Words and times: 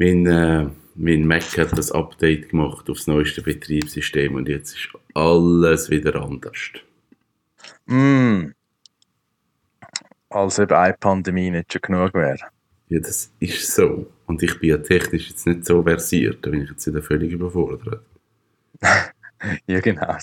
Mein, 0.00 0.26
äh, 0.26 0.68
mein 0.94 1.26
Mac 1.26 1.58
hat 1.58 1.76
das 1.76 1.90
Update 1.90 2.50
gemacht 2.50 2.88
aufs 2.88 3.08
neueste 3.08 3.42
Betriebssystem 3.42 4.36
und 4.36 4.48
jetzt 4.48 4.76
ist 4.76 4.90
alles 5.12 5.90
wieder 5.90 6.14
anders. 6.14 6.70
Mm. 7.86 8.52
Als 10.30 10.60
ob 10.60 10.70
eine 10.70 10.94
Pandemie 10.94 11.50
nicht 11.50 11.72
schon 11.72 11.82
genug 11.82 12.14
wäre. 12.14 12.38
Ja, 12.86 13.00
das 13.00 13.32
ist 13.40 13.74
so. 13.74 14.06
Und 14.26 14.40
ich 14.40 14.60
bin 14.60 14.70
ja 14.70 14.78
technisch 14.78 15.30
jetzt 15.30 15.48
nicht 15.48 15.66
so 15.66 15.82
versiert, 15.82 16.46
da 16.46 16.50
bin 16.50 16.62
ich 16.62 16.70
jetzt 16.70 16.86
wieder 16.86 17.02
völlig 17.02 17.32
überfordert. 17.32 18.00
ja, 19.66 19.80
genau. 19.80 20.16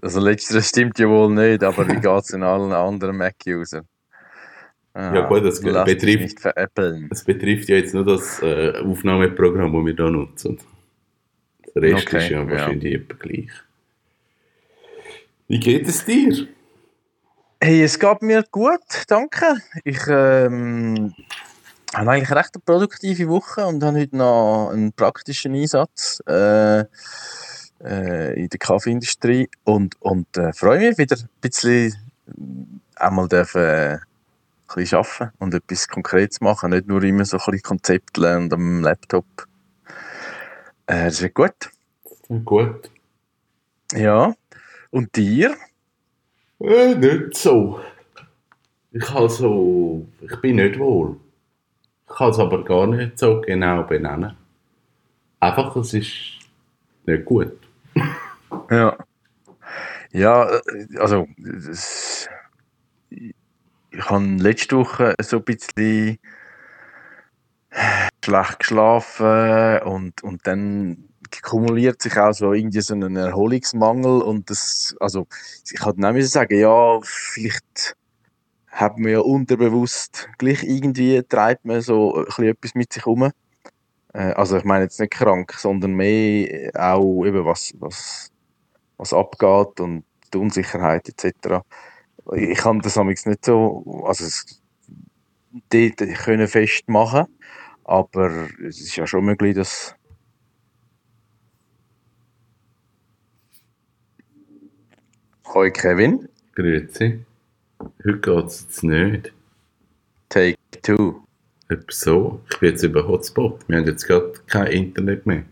Also 0.00 0.20
letzteres 0.20 0.70
stimmt 0.70 0.98
ja 0.98 1.06
wohl 1.06 1.34
nicht, 1.34 1.62
aber 1.62 1.86
wie 1.86 1.96
geht 2.00 2.24
es 2.24 2.30
in 2.30 2.42
allen 2.42 2.72
anderen 2.72 3.18
Mac-Usern? 3.18 3.86
Ja 4.94 5.28
gut, 5.28 5.44
das 5.44 5.60
betrifft, 5.60 6.38
das 6.44 7.24
betrifft 7.24 7.68
ja 7.68 7.76
jetzt 7.76 7.94
nur 7.94 8.04
das 8.04 8.42
äh, 8.42 8.72
Aufnahmeprogramm, 8.84 9.72
das 9.72 9.84
wir 9.84 9.94
hier 9.94 10.10
nutzen. 10.10 10.58
Der 11.74 11.82
Rest 11.82 12.06
okay, 12.08 12.18
ist 12.18 12.30
ja 12.30 12.50
wahrscheinlich 12.50 12.94
ja. 12.94 13.16
gleich. 13.16 13.50
Wie 15.46 15.60
geht 15.60 15.88
es 15.88 16.04
dir? 16.04 16.48
Hey, 17.60 17.82
es 17.82 17.98
geht 17.98 18.22
mir 18.22 18.44
gut, 18.50 19.04
danke. 19.06 19.56
Ich 19.84 20.00
ähm, 20.08 21.14
habe 21.94 22.10
eigentlich 22.10 22.30
recht 22.30 22.50
eine 22.54 22.62
produktive 22.64 23.28
Woche 23.28 23.66
und 23.66 23.82
habe 23.82 24.00
heute 24.00 24.16
noch 24.16 24.70
einen 24.72 24.92
praktischen 24.92 25.54
Einsatz 25.54 26.22
äh, 26.28 26.80
äh, 27.84 28.40
in 28.40 28.48
der 28.48 28.58
Kaffeeindustrie 28.58 29.48
und, 29.64 30.00
und 30.00 30.36
äh, 30.36 30.52
freue 30.52 30.80
mich 30.80 30.98
wieder 30.98 31.16
ein 31.16 31.28
bisschen 31.40 31.94
einmal 32.96 33.28
dürfen, 33.28 33.62
äh, 33.62 33.98
bisschen 34.74 34.98
arbeiten 34.98 35.32
und 35.38 35.54
etwas 35.54 35.88
Konkretes 35.88 36.40
machen, 36.40 36.70
nicht 36.70 36.86
nur 36.86 37.02
immer 37.02 37.24
so 37.24 37.36
ein 37.38 37.44
bisschen 37.44 37.62
Konzept 37.62 38.16
lernen 38.16 38.52
am 38.52 38.82
Laptop. 38.82 39.26
Äh, 40.86 41.04
das 41.04 41.22
wird 41.22 41.34
gut. 41.34 41.70
Gut. 42.44 42.90
Ja. 43.92 44.34
Und 44.90 45.14
dir? 45.16 45.56
Äh, 46.60 46.94
nicht 46.94 47.36
so. 47.36 47.80
Ich 48.90 49.10
also, 49.10 50.06
ich 50.20 50.40
bin 50.40 50.56
nicht 50.56 50.78
wohl. 50.78 51.16
Ich 52.08 52.14
kann 52.16 52.30
es 52.30 52.38
aber 52.38 52.64
gar 52.64 52.86
nicht 52.86 53.18
so 53.18 53.40
genau 53.40 53.82
benennen. 53.82 54.34
Einfach, 55.40 55.76
es 55.76 55.94
ist 55.94 56.12
nicht 57.06 57.24
gut. 57.24 57.52
ja. 58.70 58.96
Ja, 60.10 60.50
äh, 60.50 60.98
also, 60.98 61.28
das, 61.36 62.28
ich 63.98 64.10
habe 64.10 64.24
letzte 64.24 64.76
Woche 64.76 65.14
so 65.20 65.38
ein 65.38 65.44
bisschen 65.44 66.18
schlecht 68.24 68.58
geschlafen 68.60 69.80
und, 69.82 70.22
und 70.22 70.46
dann 70.46 71.08
kumuliert 71.42 72.00
sich 72.00 72.16
auch 72.16 72.32
so 72.32 72.52
irgendwie 72.52 72.80
so 72.80 72.94
ein 72.94 73.16
Erholungsmangel 73.16 74.22
und 74.22 74.48
das, 74.50 74.96
also 75.00 75.26
ich 75.72 75.80
hatte 75.84 76.00
nämlich 76.00 76.30
sagen, 76.30 76.58
ja, 76.58 77.00
vielleicht 77.02 77.96
hat 78.68 78.98
man 78.98 79.12
ja 79.12 79.18
unterbewusst 79.18 80.28
gleich 80.38 80.62
irgendwie 80.62 81.22
treibt 81.28 81.64
man 81.64 81.80
so 81.80 82.24
etwas 82.38 82.74
mit 82.74 82.92
sich 82.92 83.04
um. 83.04 83.30
Äh, 84.14 84.32
also 84.32 84.58
ich 84.58 84.64
meine 84.64 84.84
jetzt 84.84 85.00
nicht 85.00 85.12
krank, 85.12 85.52
sondern 85.58 85.94
mehr 85.94 86.70
auch 86.74 87.24
eben 87.24 87.44
was, 87.44 87.74
was, 87.78 88.30
was 88.96 89.12
abgeht 89.12 89.80
und 89.80 90.04
die 90.32 90.38
Unsicherheit 90.38 91.08
etc 91.08 91.62
ich 92.34 92.58
kann 92.58 92.80
das 92.80 92.98
amigs 92.98 93.26
nicht 93.26 93.44
so, 93.44 94.04
also 94.06 94.24
es, 94.24 94.62
dort 95.70 95.96
können 95.96 96.48
festmachen, 96.48 97.26
aber 97.84 98.48
es 98.66 98.80
ist 98.80 98.96
ja 98.96 99.06
schon 99.06 99.24
möglich, 99.24 99.54
dass 99.54 99.94
Hoi 105.54 105.70
Kevin. 105.70 106.28
Grüezi. 106.54 107.24
Heute 108.04 108.18
geht 108.18 108.44
es 108.46 108.62
jetzt 108.62 108.82
nicht. 108.82 109.32
Take 110.28 110.58
two. 110.82 111.22
Etwas 111.70 112.00
so. 112.00 112.40
Ich 112.50 112.58
bin 112.58 112.70
jetzt 112.70 112.82
über 112.82 113.08
Hotspot. 113.08 113.66
Wir 113.66 113.78
haben 113.78 113.86
jetzt 113.86 114.06
gerade 114.06 114.34
kein 114.46 114.66
Internet 114.72 115.24
mehr. 115.24 115.44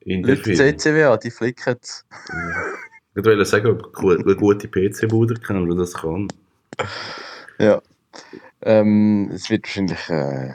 In 0.00 0.22
der 0.22 0.40
CCWA, 0.40 1.16
die 1.16 1.32
flicken 1.32 1.76
es. 1.82 2.06
Ich 3.18 3.24
wollte 3.24 3.44
sagen, 3.44 3.66
ob 3.66 3.98
eine 3.98 4.36
gute 4.36 4.68
PC-Bude 4.68 5.34
kann, 5.34 5.68
die 5.68 5.76
das 5.76 5.92
kann. 5.92 6.28
Ja. 7.58 7.82
Ähm, 8.62 9.32
es 9.34 9.50
wird 9.50 9.64
wahrscheinlich 9.64 10.08
äh, 10.08 10.52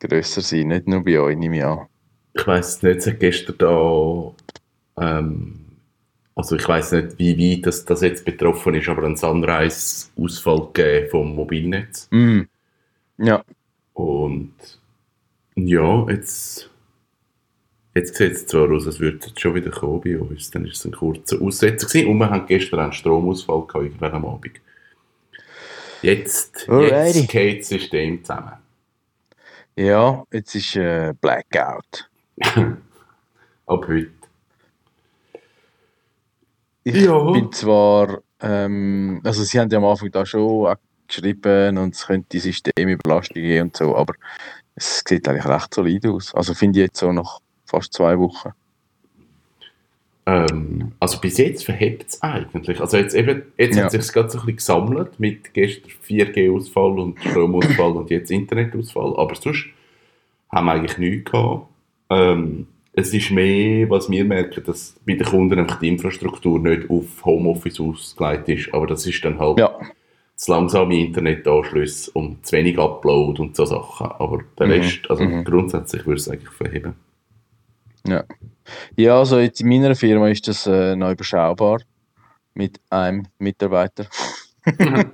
grösser 0.00 0.40
sein, 0.40 0.68
nicht 0.68 0.88
nur 0.88 1.04
bei 1.04 1.20
euch, 1.20 1.36
nehme 1.36 1.58
ich 1.58 1.64
an. 1.64 1.86
Ich 2.32 2.44
weiß 2.44 2.82
nicht, 2.82 3.00
seit 3.00 3.20
gestern 3.20 3.58
da. 3.58 4.32
Ähm, 4.96 5.66
also 6.34 6.56
ich 6.56 6.66
weiß 6.66 6.92
nicht, 6.92 7.18
wie 7.20 7.38
weit 7.38 7.66
das, 7.66 7.84
das 7.84 8.00
jetzt 8.00 8.24
betroffen 8.24 8.74
ist, 8.74 8.88
aber 8.88 9.04
ein 9.04 9.16
Sunrise-Ausfall 9.16 11.08
vom 11.12 11.36
Mobilnetz. 11.36 12.08
Mm. 12.10 12.40
Ja. 13.18 13.44
Und 13.92 14.52
ja, 15.54 16.08
jetzt 16.08 16.68
Jetzt 17.94 18.16
sieht 18.16 18.32
es 18.32 18.46
zwar 18.46 18.70
aus, 18.72 18.86
als 18.86 18.98
würde 18.98 19.18
es 19.24 19.40
schon 19.40 19.54
wieder 19.54 19.70
kommen 19.70 20.00
bei 20.00 20.18
uns. 20.18 20.50
Dann 20.50 20.64
war 20.64 20.70
es 20.70 20.84
ein 20.84 20.92
kurzer 20.92 21.40
Aussetzer 21.40 21.86
gewesen. 21.86 22.08
und 22.08 22.18
wir 22.18 22.30
hatten 22.30 22.46
gestern 22.46 22.80
einen 22.80 22.92
Stromausfall 22.92 23.66
gehabt, 23.66 23.84
irgendwann 23.84 24.12
am 24.12 24.24
Abend. 24.24 24.60
Jetzt, 26.02 26.66
jetzt 26.68 27.28
geht 27.28 27.60
das 27.60 27.68
System 27.68 28.24
zusammen. 28.24 28.52
Ja, 29.76 30.24
jetzt 30.32 30.54
ist 30.54 30.76
äh, 30.76 31.14
Blackout. 31.20 32.10
Ab 33.66 33.88
heute. 33.88 34.10
Ich 36.82 36.96
ja. 36.96 37.30
bin 37.30 37.50
zwar, 37.52 38.22
ähm, 38.40 39.20
also 39.24 39.42
sie 39.42 39.58
haben 39.58 39.70
ja 39.70 39.78
am 39.78 39.84
Anfang 39.86 40.10
da 40.10 40.26
schon 40.26 40.76
geschrieben 41.06 41.78
und 41.78 41.94
es 41.94 42.06
könnte 42.06 42.38
Systemüberlastung 42.38 43.42
geben 43.42 43.68
und 43.68 43.76
so, 43.76 43.96
aber 43.96 44.14
es 44.74 45.02
sieht 45.06 45.26
eigentlich 45.26 45.46
recht 45.46 45.72
solid 45.72 46.06
aus. 46.06 46.34
Also 46.34 46.52
finde 46.52 46.80
ich 46.80 46.86
jetzt 46.86 46.98
so 46.98 47.10
noch 47.12 47.40
fast 47.64 47.92
zwei 47.92 48.18
Wochen. 48.18 48.52
Ähm, 50.26 50.92
also 51.00 51.20
bis 51.20 51.36
jetzt 51.38 51.64
verhebt 51.64 52.08
es 52.08 52.22
eigentlich. 52.22 52.80
Also 52.80 52.96
jetzt 52.96 53.14
eben, 53.14 53.42
jetzt 53.58 53.76
ja. 53.76 53.84
hat 53.84 53.92
sich 53.92 54.12
gerade 54.12 54.30
so 54.30 54.38
ein 54.38 54.46
bisschen 54.46 54.56
gesammelt 54.56 55.20
mit 55.20 55.52
gestern 55.52 55.90
4G-Ausfall 56.06 56.98
und 56.98 57.20
Stromausfall 57.20 57.92
und 57.92 58.10
jetzt 58.10 58.30
Internetausfall. 58.30 59.16
Aber 59.16 59.34
sonst 59.34 59.66
haben 60.50 60.66
wir 60.66 60.72
eigentlich 60.72 60.98
nichts 60.98 61.30
gehabt. 61.30 61.66
Ähm, 62.10 62.66
es 62.92 63.12
ist 63.12 63.32
mehr, 63.32 63.90
was 63.90 64.08
wir 64.08 64.24
merken, 64.24 64.62
dass 64.64 64.94
bei 65.04 65.14
den 65.14 65.26
Kunden 65.26 65.58
einfach 65.58 65.80
die 65.80 65.88
Infrastruktur 65.88 66.58
nicht 66.60 66.88
auf 66.88 67.24
Homeoffice 67.24 67.80
ausgelegt 67.80 68.48
ist. 68.48 68.72
Aber 68.72 68.86
das 68.86 69.04
ist 69.06 69.24
dann 69.24 69.38
halt 69.38 69.58
ja. 69.58 69.76
das 70.36 70.48
langsame 70.48 71.00
Internetanschluss 71.00 72.08
und 72.08 72.46
zu 72.46 72.56
wenig 72.56 72.78
Upload 72.78 73.42
und 73.42 73.56
so 73.56 73.64
Sachen. 73.66 74.06
Aber 74.06 74.42
der 74.58 74.68
mhm. 74.68 74.72
Rest, 74.72 75.10
also 75.10 75.24
mhm. 75.24 75.44
grundsätzlich 75.44 76.06
würde 76.06 76.20
ich 76.20 76.26
es 76.26 76.28
eigentlich 76.30 76.50
verheben. 76.50 76.94
Ja. 78.06 78.24
Ja, 78.96 79.18
also 79.18 79.38
jetzt 79.38 79.60
in 79.60 79.68
meiner 79.68 79.94
Firma 79.94 80.28
ist 80.28 80.48
das 80.48 80.66
äh, 80.66 80.96
noch 80.96 81.10
überschaubar 81.10 81.80
mit 82.54 82.80
einem 82.90 83.26
Mitarbeiter. 83.38 84.06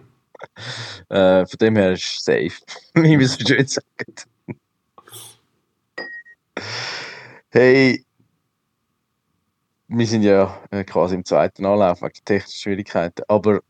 äh, 1.08 1.46
von 1.46 1.58
dem 1.60 1.76
her 1.76 1.92
ist 1.92 2.04
es 2.04 2.24
safe, 2.24 2.52
wie 2.94 3.18
wir 3.18 3.26
es 3.26 3.34
so 3.34 3.46
schön 3.46 3.66
sagen. 3.66 4.14
hey, 7.50 8.04
wir 9.88 10.06
sind 10.06 10.22
ja 10.22 10.60
äh, 10.70 10.84
quasi 10.84 11.16
im 11.16 11.24
zweiten 11.24 11.66
Anlauf 11.66 12.02
wegen 12.02 12.24
technischen 12.24 12.60
Schwierigkeiten, 12.60 13.22
aber 13.28 13.60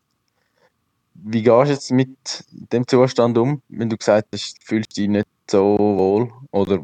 wie 1.14 1.42
gehst 1.42 1.68
du 1.68 1.72
jetzt 1.72 1.92
mit 1.92 2.44
dem 2.50 2.86
Zustand 2.86 3.36
um, 3.38 3.62
wenn 3.68 3.88
du 3.88 3.96
gesagt 3.96 4.28
hast, 4.32 4.58
du 4.58 4.66
fühlst 4.66 4.96
dich 4.96 5.08
nicht 5.08 5.26
so 5.50 5.76
wohl 5.78 6.32
oder 6.50 6.82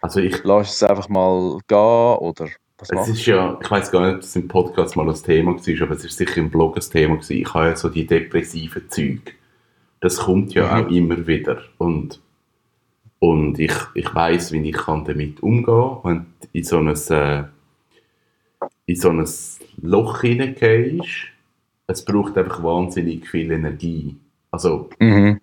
also 0.00 0.20
ich 0.20 0.42
lasse 0.44 0.70
es 0.70 0.90
einfach 0.90 1.08
mal 1.08 1.58
gehen 1.66 1.76
oder 1.76 2.48
was 2.78 2.90
es 2.90 3.08
ist 3.08 3.26
ja, 3.26 3.58
ich 3.60 3.70
weiß 3.70 3.90
gar 3.90 4.06
nicht, 4.06 4.16
ob 4.16 4.22
es 4.22 4.36
im 4.36 4.48
Podcast 4.48 4.96
mal 4.96 5.06
das 5.06 5.22
Thema 5.22 5.52
war, 5.54 5.82
aber 5.82 5.94
es 5.94 6.04
ist 6.04 6.16
sicher 6.16 6.38
im 6.38 6.50
Blog 6.50 6.76
ein 6.76 6.82
Thema 6.82 7.16
gewesen. 7.16 7.36
Ich 7.36 7.52
habe 7.52 7.66
ja 7.66 7.76
so 7.76 7.90
die 7.90 8.06
depressiven 8.06 8.88
Züge. 8.88 9.32
Das 10.00 10.16
kommt 10.16 10.54
ja 10.54 10.64
mhm. 10.64 10.86
auch 10.86 10.90
immer 10.90 11.26
wieder 11.26 11.62
und 11.78 12.20
und 13.18 13.58
ich, 13.58 13.74
ich 13.92 14.14
weiß, 14.14 14.52
wie 14.52 14.66
ich 14.66 14.76
kann 14.76 15.04
damit 15.04 15.42
umgehen 15.42 15.98
wenn 16.04 16.26
du 16.40 16.48
in 16.52 16.64
so 16.64 16.78
ein, 16.78 16.88
äh, 16.88 17.44
in 18.86 18.96
so 18.96 19.10
ein 19.10 19.28
Loch 19.82 20.22
hineingehst. 20.22 21.28
Es 21.86 22.02
braucht 22.02 22.38
einfach 22.38 22.62
wahnsinnig 22.62 23.28
viel 23.28 23.50
Energie. 23.50 24.16
Also, 24.50 24.88
mhm 24.98 25.38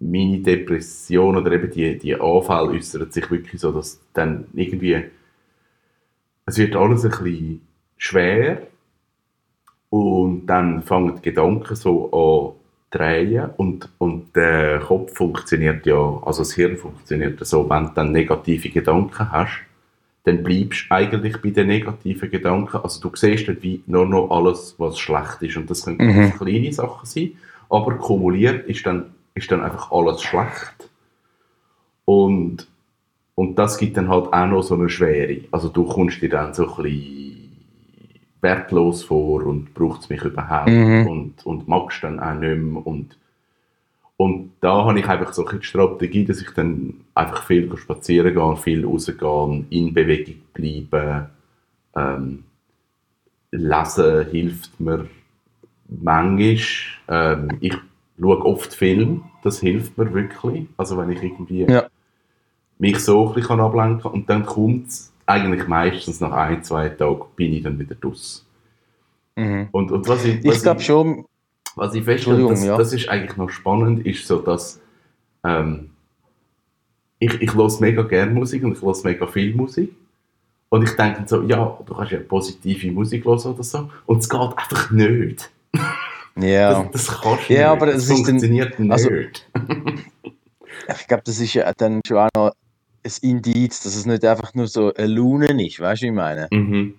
meine 0.00 0.38
Depression 0.38 1.36
oder 1.36 1.52
eben 1.52 1.70
die, 1.70 1.98
die 1.98 2.14
Anfälle 2.14 2.70
äußern 2.70 3.10
sich 3.10 3.30
wirklich 3.30 3.60
so, 3.60 3.72
dass 3.72 4.00
dann 4.12 4.46
irgendwie 4.54 5.04
es 6.46 6.58
wird 6.58 6.76
alles 6.76 7.04
ein 7.04 7.10
bisschen 7.10 7.60
schwer 7.96 8.66
und 9.90 10.46
dann 10.46 10.82
fangen 10.82 11.16
die 11.16 11.22
Gedanken 11.22 11.74
so 11.74 12.10
an 12.12 12.66
drehen 12.90 13.50
und, 13.56 13.90
und 13.98 14.34
der 14.34 14.80
Kopf 14.80 15.14
funktioniert 15.14 15.86
ja, 15.86 16.20
also 16.24 16.42
das 16.42 16.54
Hirn 16.54 16.76
funktioniert 16.76 17.44
so, 17.44 17.68
wenn 17.68 17.86
du 17.86 17.92
dann 17.94 18.12
negative 18.12 18.68
Gedanken 18.70 19.30
hast, 19.30 19.60
dann 20.24 20.42
bleibst 20.42 20.86
du 20.88 20.94
eigentlich 20.94 21.40
bei 21.40 21.50
den 21.50 21.68
negativen 21.68 22.30
Gedanken. 22.30 22.78
Also 22.78 23.00
du 23.00 23.14
siehst 23.14 23.48
dann 23.48 23.62
wie 23.62 23.82
nur 23.86 24.06
noch 24.06 24.30
alles, 24.30 24.74
was 24.78 24.98
schlecht 24.98 25.40
ist. 25.40 25.56
Und 25.56 25.70
das 25.70 25.84
können 25.84 25.98
Mhm. 25.98 26.32
kleine 26.32 26.72
Sachen 26.72 27.06
sein, 27.06 27.32
aber 27.68 27.96
kumuliert 27.96 28.66
ist 28.66 28.84
dann, 28.86 29.14
ist 29.36 29.52
dann 29.52 29.62
einfach 29.62 29.92
alles 29.92 30.22
schlecht. 30.22 30.90
Und, 32.04 32.66
und 33.34 33.58
das 33.58 33.78
gibt 33.78 33.96
dann 33.96 34.08
halt 34.08 34.32
auch 34.32 34.46
noch 34.46 34.62
so 34.62 34.74
eine 34.74 34.88
Schwere. 34.88 35.42
Also 35.50 35.68
du 35.68 35.84
kommst 35.84 36.22
dir 36.22 36.30
dann 36.30 36.54
so 36.54 36.66
ein 36.76 36.82
bisschen 36.82 37.52
wertlos 38.40 39.04
vor 39.04 39.44
und 39.44 39.74
braucht 39.74 40.02
es 40.02 40.08
mich 40.08 40.22
überhaupt 40.22 40.68
Mhm. 40.68 41.06
und, 41.06 41.46
und 41.46 41.68
magst 41.68 42.02
dann 42.02 42.18
auch 42.18 42.34
nicht 42.34 42.56
mehr. 42.58 42.86
Und, 42.86 43.18
und 44.16 44.52
da 44.60 44.84
habe 44.86 44.98
ich 44.98 45.06
einfach 45.06 45.32
so 45.34 45.42
ein 45.42 45.46
bisschen 45.46 45.60
die 45.60 45.66
Strategie, 45.66 46.24
dass 46.24 46.40
ich 46.40 46.50
dann 46.52 46.94
einfach 47.14 47.44
viel 47.44 47.76
spazieren 47.76 48.34
gehe, 48.34 48.56
viel 48.56 48.86
rausgehen, 48.86 49.66
in 49.68 49.92
Bewegung 49.92 50.36
bleiben. 50.54 51.26
Ähm, 51.94 52.44
lesen 53.50 54.26
hilft 54.30 54.80
mir 54.80 55.06
manchmal. 55.88 56.58
Ähm, 57.08 57.48
ich 57.60 57.74
schaue 58.20 58.44
oft 58.44 58.74
Film, 58.74 59.24
das 59.42 59.60
hilft 59.60 59.96
mir 59.98 60.12
wirklich. 60.12 60.66
Also 60.76 60.96
wenn 60.98 61.10
ich 61.10 61.22
irgendwie 61.22 61.62
Ja. 61.62 61.86
mich 62.78 62.98
so 62.98 63.28
ein 63.28 63.34
bisschen 63.34 63.60
ablenken 63.60 64.02
kann 64.02 64.12
und 64.12 64.30
dann 64.30 64.46
kommt 64.46 64.88
es 64.88 65.12
eigentlich 65.26 65.66
meistens 65.66 66.20
nach 66.20 66.32
ein, 66.32 66.62
zwei 66.62 66.88
Tagen 66.88 67.24
bin 67.34 67.52
ich 67.52 67.62
dann 67.62 67.78
wieder 67.78 67.94
draus. 67.94 68.46
Mhm. 69.36 69.68
Und, 69.72 69.92
und 69.92 70.08
was 70.08 70.24
ich, 70.24 70.44
was 70.44 70.56
Ich 70.56 70.62
glaube 70.62 70.80
schon, 70.80 71.24
was 71.74 71.94
ich 71.94 72.04
feststelle, 72.04 72.48
das, 72.48 72.64
ja. 72.64 72.76
das 72.76 72.92
ist 72.92 73.08
eigentlich 73.08 73.36
noch 73.36 73.50
spannend, 73.50 74.06
ist 74.06 74.26
so, 74.26 74.38
dass 74.38 74.80
ähm, 75.44 75.90
ich, 77.18 77.40
ich 77.40 77.54
höre 77.54 77.80
mega 77.80 78.02
gerne 78.02 78.32
Musik 78.32 78.64
und 78.64 78.76
ich 78.76 78.82
höre 78.82 78.96
mega 79.04 79.26
viel 79.26 79.54
Musik. 79.54 79.94
Und 80.68 80.82
ich 80.82 80.96
denke 80.96 81.22
so, 81.26 81.42
ja, 81.42 81.78
du 81.86 81.94
kannst 81.94 82.12
ja 82.12 82.18
positive 82.18 82.90
Musik 82.90 83.24
hören 83.24 83.40
oder 83.40 83.62
so. 83.62 83.88
Und 84.04 84.18
es 84.18 84.28
geht 84.28 84.40
einfach 84.40 84.90
nicht. 84.90 85.50
Ja. 86.36 86.82
Das, 86.84 87.06
das 87.06 87.20
kannst 87.20 87.48
du 87.48 87.54
Ja, 87.54 87.58
nicht. 87.60 87.82
aber 87.82 87.86
das 87.86 87.96
es 87.96 88.02
ist 88.04 88.18
dann- 88.18 88.24
funktioniert 88.26 88.78
nicht. 88.78 88.90
also- 88.92 89.10
Ich 91.00 91.08
glaube, 91.08 91.22
das 91.24 91.40
ist 91.40 91.52
ja 91.54 91.72
dann 91.76 92.00
schon 92.06 92.18
auch 92.18 92.28
noch 92.36 92.52
ein 93.04 93.12
Indiz, 93.22 93.82
dass 93.82 93.96
es 93.96 94.06
nicht 94.06 94.24
einfach 94.24 94.54
nur 94.54 94.66
so 94.68 94.92
eine 94.94 95.06
Laune 95.08 95.66
ist, 95.66 95.80
weißt 95.80 96.02
du, 96.02 96.06
wie 96.06 96.08
ich 96.10 96.14
meine? 96.14 96.48
mhm. 96.52 96.94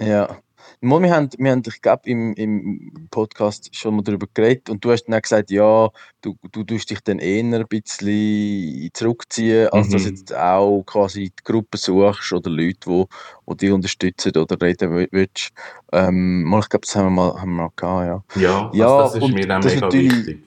Ja. 0.00 0.38
Wir 0.80 1.10
haben, 1.12 1.28
wir 1.38 1.50
haben 1.52 1.62
ich 1.66 1.82
glaube, 1.82 2.08
im, 2.08 2.34
im 2.34 3.08
Podcast 3.10 3.74
schon 3.74 3.96
mal 3.96 4.02
darüber 4.02 4.26
geredet 4.32 4.70
und 4.70 4.84
du 4.84 4.92
hast 4.92 5.04
dann 5.06 5.20
gesagt, 5.20 5.50
ja, 5.50 5.90
du, 6.20 6.36
du 6.52 6.62
tust 6.64 6.90
dich 6.90 7.00
dann 7.00 7.18
eher 7.18 7.42
ein 7.42 7.66
bisschen 7.68 8.90
zurückziehen, 8.94 9.68
als 9.70 9.88
dass 9.88 10.04
Mhm. 10.04 10.08
jetzt 10.08 10.34
auch 10.34 10.82
quasi 10.84 11.32
die 11.36 11.44
Gruppe 11.44 11.78
suchst 11.78 12.32
oder 12.32 12.50
Leute, 12.50 12.78
die, 12.88 13.04
die 13.50 13.56
dich 13.56 13.72
unterstützen 13.72 14.36
oder 14.36 14.60
reden 14.60 14.94
wi- 14.96 15.08
willst. 15.10 15.50
Ähm, 15.92 16.44
mal, 16.44 16.60
ich 16.60 16.68
glaube, 16.68 16.86
das 16.86 16.94
haben 16.94 17.06
wir 17.06 17.10
mal, 17.10 17.40
haben 17.40 17.50
wir 17.56 17.62
mal 17.64 17.70
gehabt, 17.74 18.06
ja. 18.06 18.40
Ja, 18.40 18.70
Ja, 18.72 19.02
also 19.02 19.18
das 19.18 19.24
ist 19.24 19.34
mir 19.34 19.46
dann 19.48 19.64
mega 19.64 19.92
wichtig. 19.92 20.38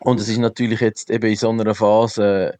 Und 0.00 0.20
es 0.20 0.28
ist 0.28 0.38
natürlich 0.38 0.80
jetzt 0.80 1.10
eben 1.10 1.30
in 1.30 1.36
so 1.36 1.48
einer 1.50 1.74
Phase, 1.74 2.58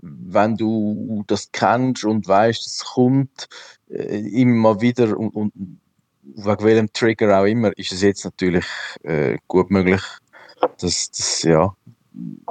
wenn 0.00 0.56
du 0.56 1.24
das 1.26 1.50
kennst 1.52 2.04
und 2.04 2.26
weißt, 2.26 2.66
es 2.66 2.84
kommt 2.84 3.48
immer 3.88 4.54
mal 4.54 4.80
wieder 4.80 5.16
und, 5.18 5.30
und 5.34 5.52
wegen 6.22 6.64
welchem 6.64 6.92
Trigger 6.92 7.40
auch 7.40 7.44
immer, 7.44 7.76
ist 7.76 7.92
es 7.92 8.02
jetzt 8.02 8.24
natürlich 8.24 8.64
äh, 9.02 9.36
gut 9.46 9.70
möglich, 9.70 10.02
dass 10.78 11.10
das 11.10 11.42
ja 11.42 11.74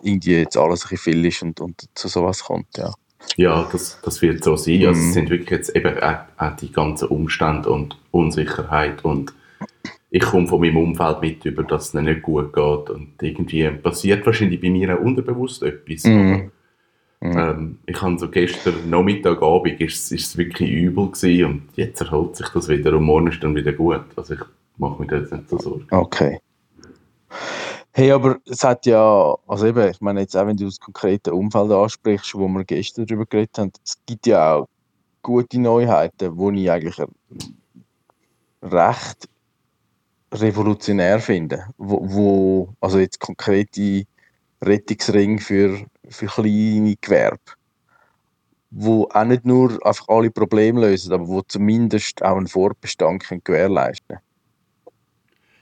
irgendwie 0.01 0.37
jetzt 0.37 0.57
alles 0.57 0.85
ein 0.85 0.89
bisschen 0.89 1.13
viel 1.13 1.25
ist 1.25 1.41
und, 1.41 1.59
und 1.59 1.85
zu 1.93 2.07
sowas 2.07 2.43
kommt, 2.43 2.77
ja. 2.77 2.93
Ja, 3.37 3.67
das, 3.71 3.99
das 4.03 4.21
wird 4.21 4.43
so 4.43 4.57
sein. 4.57 4.85
Also 4.85 5.01
Mhm. 5.01 5.07
es 5.07 5.13
sind 5.13 5.29
wirklich 5.29 5.49
jetzt 5.49 5.75
eben 5.75 5.97
auch, 5.99 6.19
auch 6.37 6.55
die 6.57 6.71
ganzen 6.71 7.07
Umstände 7.07 7.69
und 7.69 7.97
Unsicherheit 8.11 9.03
und 9.05 9.33
ich 10.09 10.21
komme 10.21 10.47
von 10.47 10.59
meinem 10.59 10.77
Umfeld 10.77 11.21
mit 11.21 11.45
über, 11.45 11.63
dass 11.63 11.87
es 11.87 11.93
ihnen 11.93 12.05
nicht 12.05 12.21
gut 12.21 12.53
geht 12.53 12.89
und 12.89 13.13
irgendwie 13.21 13.67
passiert 13.71 14.25
wahrscheinlich 14.25 14.61
bei 14.61 14.69
mir 14.69 14.95
auch 14.95 15.01
unterbewusst 15.01 15.63
etwas. 15.63 16.03
Mhm. 16.03 16.51
Mhm. 17.23 17.37
Ähm, 17.37 17.79
ich 17.85 18.01
habe 18.01 18.19
so 18.19 18.29
gestern 18.29 18.89
Nachmittag, 18.89 19.41
Abend 19.41 19.79
ist, 19.79 20.11
ist 20.11 20.27
es 20.27 20.37
wirklich 20.37 20.69
übel 20.69 21.09
gewesen 21.09 21.45
und 21.45 21.63
jetzt 21.75 22.01
erholt 22.01 22.35
sich 22.35 22.49
das 22.49 22.67
wieder 22.67 22.97
und 22.97 23.03
morgen 23.03 23.27
ist 23.27 23.41
dann 23.41 23.55
wieder 23.55 23.71
gut. 23.71 24.03
Also 24.17 24.33
ich 24.33 24.41
mache 24.75 25.01
mir 25.01 25.07
da 25.07 25.15
jetzt 25.19 25.31
nicht 25.31 25.49
so 25.49 25.57
Sorgen. 25.57 25.87
Okay. 25.89 26.41
Hey, 27.93 28.11
aber 28.11 28.39
es 28.45 28.65
hat 28.65 28.85
ja, 28.85 29.37
also 29.47 29.65
eben, 29.65 29.89
ich 29.89 30.01
meine 30.01 30.19
jetzt 30.19 30.35
auch, 30.35 30.45
wenn 30.45 30.57
du 30.57 30.65
das 30.65 30.81
konkrete 30.81 31.33
Umfeld 31.33 31.71
ansprichst, 31.71 32.35
wo 32.35 32.45
wir 32.49 32.65
gestern 32.65 33.05
darüber 33.05 33.25
geredet 33.25 33.57
haben, 33.57 33.71
es 33.85 33.97
gibt 34.05 34.27
ja 34.27 34.55
auch 34.55 34.67
gute 35.21 35.61
Neuheiten, 35.61 36.35
wo 36.35 36.51
ich 36.51 36.69
eigentlich 36.69 37.01
recht 38.61 39.29
revolutionär 40.33 41.19
finde, 41.21 41.67
wo, 41.77 41.99
wo 42.03 42.73
also 42.81 42.99
jetzt 42.99 43.21
konkrete 43.21 44.03
Rettungsring 44.61 45.39
für, 45.39 45.85
für 46.13 46.27
kleine 46.27 46.95
Gewerbe, 47.01 47.39
wo 48.71 49.05
auch 49.11 49.25
nicht 49.25 49.45
nur 49.45 49.85
einfach 49.85 50.07
alle 50.09 50.31
Probleme 50.31 50.81
lösen, 50.81 51.13
aber 51.13 51.27
wo 51.27 51.41
zumindest 51.43 52.23
auch 52.23 52.37
einen 52.37 52.47
Fortbestand 52.47 53.23
können 53.23 53.41
gewährleisten 53.43 54.19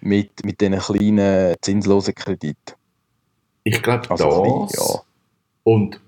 mit, 0.01 0.43
mit 0.45 0.61
diesen 0.61 0.79
kleinen 0.79 1.55
zinslosen 1.61 2.15
Krediten. 2.15 2.75
Ich 3.63 3.81
glaube, 3.81 4.09
Also 4.09 4.25
das 4.25 4.41
klein, 4.41 4.67
ja. 4.71 5.01
und, 5.63 6.01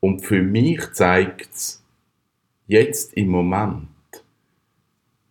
und 0.00 0.20
für 0.20 0.42
mich 0.42 0.92
zeigt 0.92 1.54
es 1.54 1.82
jetzt 2.66 3.12
im 3.14 3.28
Moment, 3.28 3.88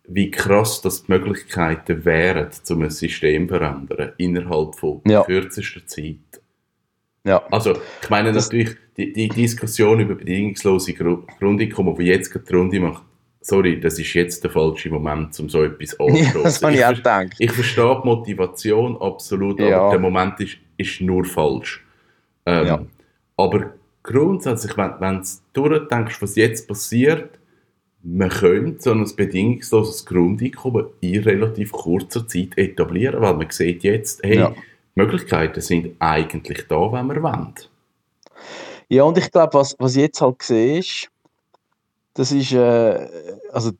wie 0.06 0.30
krass 0.30 0.82
das 0.82 1.04
die 1.04 1.12
Möglichkeiten 1.12 2.04
wären, 2.04 2.50
um 2.70 2.82
ein 2.82 2.90
System 2.90 3.48
zu 3.48 3.56
verändern, 3.58 4.12
innerhalb 4.18 4.76
von 4.76 5.02
Ja. 5.06 5.24
kürzester 5.24 5.86
Zeit. 5.86 6.42
Ja, 7.26 7.42
Also, 7.50 7.72
ich 8.02 8.10
meine 8.10 8.32
natürlich, 8.32 8.76
die, 8.96 9.12
die 9.12 9.28
Diskussion 9.28 10.00
über 10.00 10.14
bedingungslose 10.14 10.92
Gru- 10.92 11.22
Grundeinkommen, 11.38 11.94
die 11.96 12.04
jetzt 12.04 12.30
gerade 12.30 12.44
die 12.44 12.54
Runde 12.54 12.80
macht, 12.80 13.02
sorry, 13.40 13.80
das 13.80 13.98
ist 13.98 14.12
jetzt 14.14 14.44
der 14.44 14.50
falsche 14.50 14.90
Moment, 14.90 15.38
um 15.40 15.48
so 15.48 15.62
etwas 15.64 15.92
ja 15.98 16.06
anzustoßen. 16.06 16.42
das 16.44 16.62
habe 16.62 16.74
ich 16.74 16.84
auch 16.84 16.88
ver- 16.88 16.94
gedacht. 16.96 17.34
ich 17.38 17.52
verstehe 17.52 18.00
die 18.02 18.06
Motivation 18.08 18.96
absolut, 19.00 19.58
Ja. 19.60 19.80
aber 19.80 19.90
der 19.92 20.00
Moment 20.00 20.38
ist, 20.40 20.56
ist 20.76 21.00
nur 21.00 21.24
falsch. 21.24 21.84
Ähm, 22.46 22.66
Ja. 22.66 22.86
Aber 23.36 23.72
grundsätzlich, 24.02 24.76
wenn, 24.76 24.92
wenn 25.00 25.22
du 25.22 25.68
durchdenkst, 25.68 26.20
was 26.22 26.36
jetzt 26.36 26.68
passiert, 26.68 27.38
man 28.02 28.28
könnte 28.28 28.82
so 28.82 28.92
ein 28.92 29.04
bedingungsloses 29.16 30.04
Grundeinkommen 30.04 30.86
in 31.00 31.22
relativ 31.22 31.72
kurzer 31.72 32.28
Zeit 32.28 32.56
etablieren, 32.58 33.20
weil 33.22 33.34
man 33.34 33.46
sieht 33.50 33.82
jetzt, 33.82 34.22
hey, 34.22 34.36
Ja. 34.36 34.54
Möglichkeiten 34.94 35.60
sind 35.60 35.96
eigentlich 35.98 36.66
da, 36.68 36.92
wenn 36.92 37.06
wir 37.08 37.22
wollen. 37.22 37.54
Ja, 38.88 39.04
und 39.04 39.18
ich 39.18 39.30
glaube, 39.30 39.54
was, 39.54 39.74
was 39.78 39.96
jetzt 39.96 40.20
halt 40.20 40.42
sehe, 40.42 40.78
ist, 40.78 41.08
das 42.14 42.30
ist, 42.30 42.52
äh, 42.52 43.08
also 43.52 43.72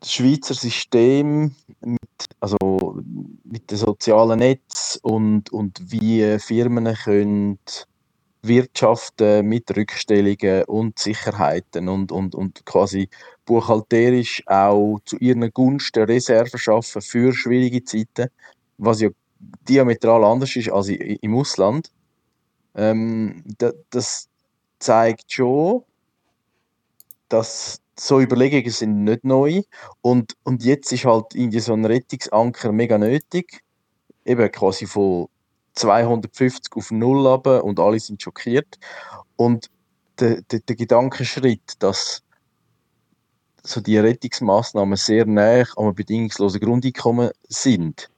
das 0.00 0.12
Schweizer 0.12 0.54
System 0.54 1.54
mit, 1.80 2.00
also 2.40 3.00
mit 3.44 3.70
dem 3.70 3.78
sozialen 3.78 4.38
Netz 4.38 4.98
und, 5.02 5.52
und 5.52 5.80
wie 5.90 6.38
Firmen 6.38 6.92
können 6.94 7.58
wirtschaften 8.42 9.46
mit 9.46 9.76
Rückstellungen 9.76 10.64
und 10.64 10.98
Sicherheiten 10.98 11.88
und, 11.88 12.12
und, 12.12 12.34
und 12.34 12.64
quasi 12.64 13.08
buchhalterisch 13.44 14.42
auch 14.46 14.98
zu 15.04 15.16
ihren 15.18 15.50
Gunsten 15.52 16.04
Reserven 16.04 16.58
schaffen 16.58 17.02
für 17.02 17.32
schwierige 17.32 17.82
Zeiten, 17.84 18.30
was 18.78 19.00
ja 19.00 19.08
diametral 19.68 20.24
anders 20.24 20.54
ist 20.56 20.70
als 20.70 20.88
im 20.88 21.36
Ausland. 21.36 21.90
Ähm, 22.74 23.42
da, 23.58 23.72
das 23.90 24.28
zeigt 24.78 25.32
schon, 25.32 25.82
dass 27.28 27.80
so 27.98 28.20
Überlegungen 28.20 28.70
sind 28.70 29.04
nicht 29.04 29.24
neu. 29.24 29.62
Und, 30.02 30.34
und 30.44 30.64
jetzt 30.64 30.92
ist 30.92 31.04
halt 31.04 31.34
irgendwie 31.34 31.60
so 31.60 31.72
ein 31.72 31.84
Rettungsanker 31.84 32.72
mega 32.72 32.98
nötig, 32.98 33.62
eben 34.24 34.50
quasi 34.52 34.86
von 34.86 35.28
250 35.74 36.72
auf 36.76 36.90
0 36.90 37.26
runter 37.26 37.64
und 37.64 37.80
alle 37.80 37.98
sind 38.00 38.22
schockiert. 38.22 38.78
Und 39.36 39.70
der, 40.20 40.42
der, 40.42 40.60
der 40.60 40.76
Gedankenschritt, 40.76 41.74
dass 41.78 42.22
so 43.62 43.80
die 43.80 43.98
Rettungsmaßnahmen 43.98 44.96
sehr 44.96 45.26
nah 45.26 45.64
am 45.76 45.94
bedingungslosen 45.94 46.60
Grundeinkommen 46.60 47.30
sind, 47.48 48.10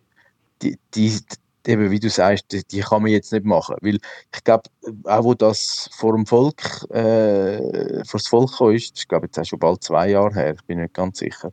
die, 0.63 0.79
die, 0.95 1.19
eben 1.67 1.91
wie 1.91 2.01
du 2.01 2.09
sagst, 2.09 2.53
die, 2.53 2.63
die 2.65 2.81
kann 2.81 3.03
man 3.03 3.11
jetzt 3.11 3.33
nicht 3.33 3.45
machen, 3.45 3.77
weil 3.81 3.99
ich 4.35 4.45
glaube, 4.45 4.65
auch 5.05 5.25
wo 5.25 5.35
das 5.35 5.91
vor 5.97 6.13
dem 6.13 6.27
Volk, 6.27 6.87
äh, 6.91 8.05
vor 8.05 8.19
das 8.21 8.29
Volk 8.29 8.51
gekommen 8.51 8.77
ist, 8.77 8.99
ich 8.99 9.09
glaube 9.09 9.27
jetzt 9.27 9.39
auch 9.39 9.45
schon 9.45 9.59
bald 9.59 9.83
zwei 9.83 10.11
Jahre 10.11 10.35
her, 10.35 10.55
ich 10.55 10.65
bin 10.65 10.81
nicht 10.81 10.95
ganz 10.95 11.19
sicher, 11.19 11.53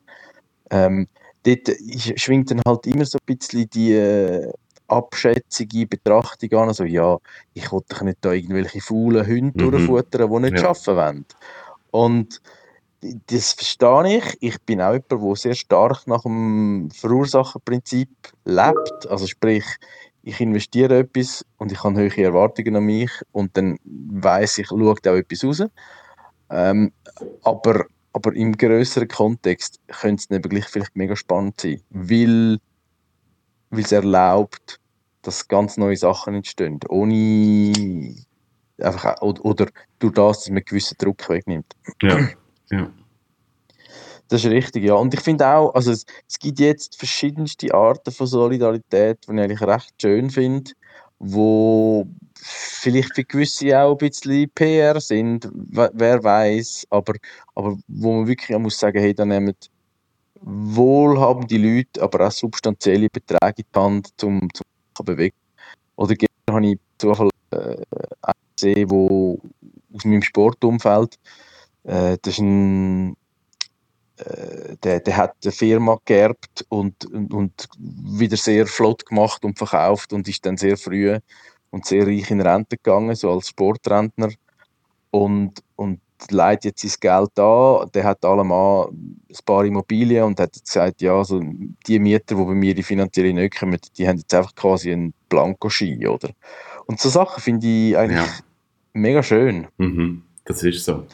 ähm, 0.69 1.07
dort 1.43 1.69
schwingt 2.15 2.51
dann 2.51 2.61
halt 2.65 2.87
immer 2.87 3.05
so 3.05 3.17
ein 3.17 3.35
bisschen 3.35 3.69
die, 3.69 3.93
äh, 3.93 4.51
abschätzige 4.87 5.87
Betrachtung 5.87 6.53
an. 6.59 6.67
Also, 6.67 6.83
ja, 6.83 7.17
ich 7.53 7.71
will 7.71 7.81
doch 7.87 8.01
nicht 8.01 8.17
da 8.21 8.31
irgendwelche 8.33 8.81
faulen 8.81 9.25
Hunde 9.25 9.65
mhm. 9.65 9.71
durchfuttern, 9.71 10.31
die 10.31 10.51
nicht 10.51 10.61
ja. 10.61 10.69
arbeiten 10.69 10.95
wollen. 10.95 11.25
Und 11.91 12.41
das 13.27 13.53
verstehe 13.53 14.17
ich. 14.17 14.37
Ich 14.41 14.61
bin 14.61 14.81
auch 14.81 14.93
jemand, 14.93 15.11
der 15.11 15.35
sehr 15.35 15.55
stark 15.55 16.07
nach 16.07 16.23
dem 16.23 16.89
Verursacherprinzip 16.91 18.09
lebt. 18.45 19.07
Also 19.09 19.27
sprich, 19.27 19.65
ich 20.23 20.39
investiere 20.41 20.99
etwas 20.99 21.45
und 21.57 21.71
ich 21.71 21.83
habe 21.83 21.95
hohe 21.95 22.23
Erwartungen 22.23 22.75
an 22.75 22.83
mich 22.83 23.11
und 23.31 23.55
dann 23.55 23.77
weiß 23.83 24.57
ich, 24.59 24.67
schaut 24.67 25.07
auch 25.07 25.15
etwas 25.15 25.43
raus. 25.43 25.63
Ähm, 26.49 26.91
aber, 27.43 27.85
aber 28.13 28.35
im 28.35 28.53
größeren 28.57 29.07
Kontext 29.07 29.79
könnte 29.87 30.23
es 30.23 30.35
eben 30.35 30.49
gleich 30.49 30.65
vielleicht 30.65 30.95
mega 30.95 31.15
spannend 31.15 31.61
sein, 31.61 31.81
weil, 31.89 32.59
weil 33.69 33.83
es 33.83 33.91
erlaubt, 33.91 34.79
dass 35.21 35.47
ganz 35.47 35.77
neue 35.77 35.97
Sachen 35.97 36.35
entstehen, 36.35 36.79
ohne 36.87 38.15
einfach, 38.79 39.21
oder, 39.21 39.45
oder 39.45 39.67
durch 39.99 40.13
das, 40.13 40.39
dass 40.39 40.49
man 40.49 40.63
gewissen 40.63 40.97
Druck 40.97 41.27
wegnimmt. 41.29 41.75
Ja, 42.01 42.29
ja. 42.71 42.91
Das 44.27 44.43
ist 44.43 44.49
richtig, 44.49 44.83
ja. 44.83 44.95
Und 44.95 45.13
ich 45.13 45.19
finde 45.19 45.47
auch, 45.47 45.73
also 45.75 45.91
es, 45.91 46.05
es, 46.27 46.39
gibt 46.39 46.59
jetzt 46.59 46.97
verschiedenste 46.97 47.73
Arten 47.73 48.11
von 48.11 48.25
Solidarität, 48.25 49.19
die 49.27 49.33
ich 49.33 49.39
eigentlich 49.39 49.61
recht 49.61 49.93
schön 50.01 50.31
finde, 50.31 50.71
wo 51.19 52.07
vielleicht 52.35 53.13
für 53.13 53.23
gewisse 53.23 53.79
auch 53.79 53.91
ein 53.91 53.97
bisschen 53.97 54.49
PR 54.49 54.99
sind, 54.99 55.47
wer 55.53 56.23
weiß, 56.23 56.87
aber, 56.89 57.13
aber 57.53 57.77
wo 57.87 58.13
man 58.13 58.27
wirklich 58.27 58.57
muss 58.57 58.79
sagen, 58.79 58.99
hey, 58.99 59.13
da 59.13 59.25
nehmen 59.25 59.55
wohlhabende 60.41 61.57
Leute, 61.57 62.01
aber 62.01 62.27
auch 62.27 62.31
substanzielle 62.31 63.09
Beträge 63.09 63.55
in 63.57 63.65
die 63.73 63.79
Hand, 63.79 64.23
um 64.23 64.47
zu 64.53 65.03
bewegen. 65.03 65.35
Oder 65.95 66.15
gestern 66.15 66.55
habe 66.55 66.67
ich 66.67 66.79
Zufall 66.97 67.29
äh, 67.51 67.75
gesehen, 68.55 68.89
wo 68.89 69.39
aus 69.93 70.05
meinem 70.05 70.21
Sportumfeld, 70.21 71.17
äh, 71.85 72.17
das 72.21 72.33
ist 72.33 72.39
ein 72.39 73.15
äh, 74.17 74.77
der, 74.83 74.99
der 75.01 75.17
hat 75.17 75.35
eine 75.43 75.51
Firma 75.51 75.97
geerbt 76.05 76.65
und, 76.69 77.05
und, 77.05 77.33
und, 77.33 77.67
wieder 77.77 78.37
sehr 78.37 78.65
flott 78.65 79.05
gemacht 79.05 79.43
und 79.43 79.57
verkauft 79.57 80.13
und 80.13 80.27
ist 80.27 80.45
dann 80.45 80.57
sehr 80.57 80.77
früh 80.77 81.17
und 81.69 81.85
sehr 81.85 82.07
reich 82.07 82.31
in 82.31 82.39
Rente 82.39 82.77
gegangen, 82.77 83.15
so 83.15 83.31
als 83.31 83.49
Sportrentner. 83.49 84.29
Und, 85.11 85.61
und 85.75 85.99
leitet 86.29 86.81
jetzt 86.81 86.81
sein 86.81 86.97
Geld 86.99 87.39
an. 87.39 87.89
Der 87.93 88.03
hat 88.03 88.23
allemal 88.25 88.87
ein 88.89 89.45
paar 89.45 89.65
Immobilien 89.65 90.23
und 90.23 90.39
hat 90.39 90.53
gesagt, 90.53 91.01
ja, 91.01 91.17
also 91.17 91.41
die 91.87 91.99
Mieter, 91.99 92.35
die 92.35 92.43
bei 92.43 92.53
mir 92.53 92.73
die 92.73 92.83
finanzielle 92.83 93.33
nicht 93.33 93.57
kommen, 93.57 93.79
die 93.97 94.07
haben 94.07 94.17
jetzt 94.17 94.33
einfach 94.33 94.55
quasi 94.55 94.91
einen 94.91 95.13
Blankoschein, 95.29 96.07
oder? 96.07 96.29
Und 96.85 96.99
so 96.99 97.09
Sachen 97.09 97.41
finde 97.41 97.67
ich 97.67 97.97
eigentlich 97.97 98.25
ja. 98.25 98.39
mega 98.93 99.23
schön. 99.23 99.67
Mhm, 99.77 100.23
das 100.45 100.63
ist 100.63 100.85
so. 100.85 101.05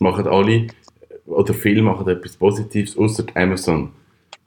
Das 0.00 0.14
machen 0.14 0.26
alle, 0.28 0.66
oder 1.26 1.52
viele 1.52 1.82
machen 1.82 2.08
etwas 2.08 2.34
Positives, 2.34 2.96
außer 2.96 3.26
Amazon. 3.34 3.92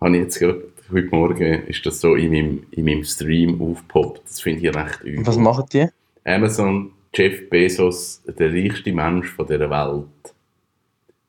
Habe 0.02 0.18
ich 0.18 0.24
jetzt 0.24 0.40
gehört, 0.40 0.64
heute 0.92 1.08
Morgen 1.10 1.64
ist 1.68 1.86
das 1.86 2.02
so 2.02 2.16
in 2.16 2.32
meinem, 2.32 2.64
in 2.72 2.86
meinem 2.86 3.04
Stream 3.04 3.62
aufgepoppt. 3.62 4.24
Das 4.26 4.42
finde 4.42 4.68
ich 4.68 4.76
recht 4.76 5.04
übel. 5.04 5.28
Was 5.28 5.38
machen 5.38 5.66
die? 5.72 5.86
Amazon, 6.24 6.92
Jeff 7.14 7.52
Bezos, 7.52 8.24
der 8.26 8.52
reichste 8.52 8.92
Mensch 8.94 9.30
von 9.30 9.46
dieser 9.46 9.70
Welt, 9.70 10.34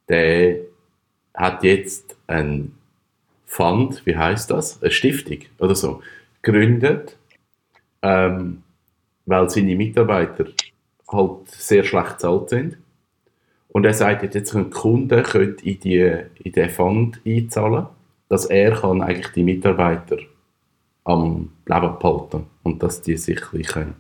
der 0.09 0.57
hat 1.35 1.62
jetzt 1.62 2.16
ein 2.26 2.73
Fund, 3.45 4.07
wie 4.07 4.16
heißt 4.16 4.50
das? 4.50 4.83
Eine 4.83 4.90
Stiftung 4.90 5.40
oder 5.59 5.75
so, 5.75 6.00
gegründet, 6.40 7.19
ähm, 8.00 8.62
weil 9.26 9.50
seine 9.50 9.76
Mitarbeiter 9.76 10.47
halt 11.12 11.47
sehr 11.49 11.85
schlecht 11.85 12.14
bezahlt 12.14 12.49
sind. 12.49 12.78
Und 13.76 13.85
er 13.85 13.93
sagt 13.93 14.23
jetzt, 14.23 14.54
ein 14.54 14.71
Kunde 14.71 15.25
könnte 15.25 15.69
in, 15.69 15.81
die, 15.81 16.16
in 16.45 16.52
den 16.52 16.71
Fund 16.71 17.21
einzahlen, 17.26 17.87
dass 18.28 18.47
er 18.47 18.71
kann 18.71 19.02
eigentlich 19.02 19.33
die 19.33 19.43
Mitarbeiter 19.43 20.19
am 21.02 21.50
Leben 21.66 21.99
behalten 21.99 22.47
und 22.62 22.81
dass 22.85 23.02
die 23.02 23.16
sich 23.16 23.40
können 23.40 23.97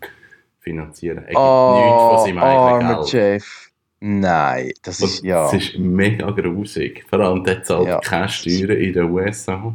finanzieren 0.60 1.24
können. 1.24 1.36
Oh, 1.36 1.74
nichts 1.76 2.02
von 2.04 2.18
seinem 2.24 2.38
eigenen 2.38 2.96
Geld. 2.96 3.12
Jeff. 3.12 3.70
Nein, 3.98 4.70
das 4.84 5.00
ist, 5.00 5.24
ja. 5.24 5.50
Das 5.50 5.54
ist 5.54 5.76
mega 5.76 6.30
grusig. 6.30 7.04
Vor 7.10 7.18
allem, 7.18 7.42
der 7.42 7.64
zahlt 7.64 7.88
ja. 7.88 7.98
keine 7.98 8.28
Steuern 8.28 8.78
in 8.78 8.92
den 8.92 9.10
USA. 9.10 9.74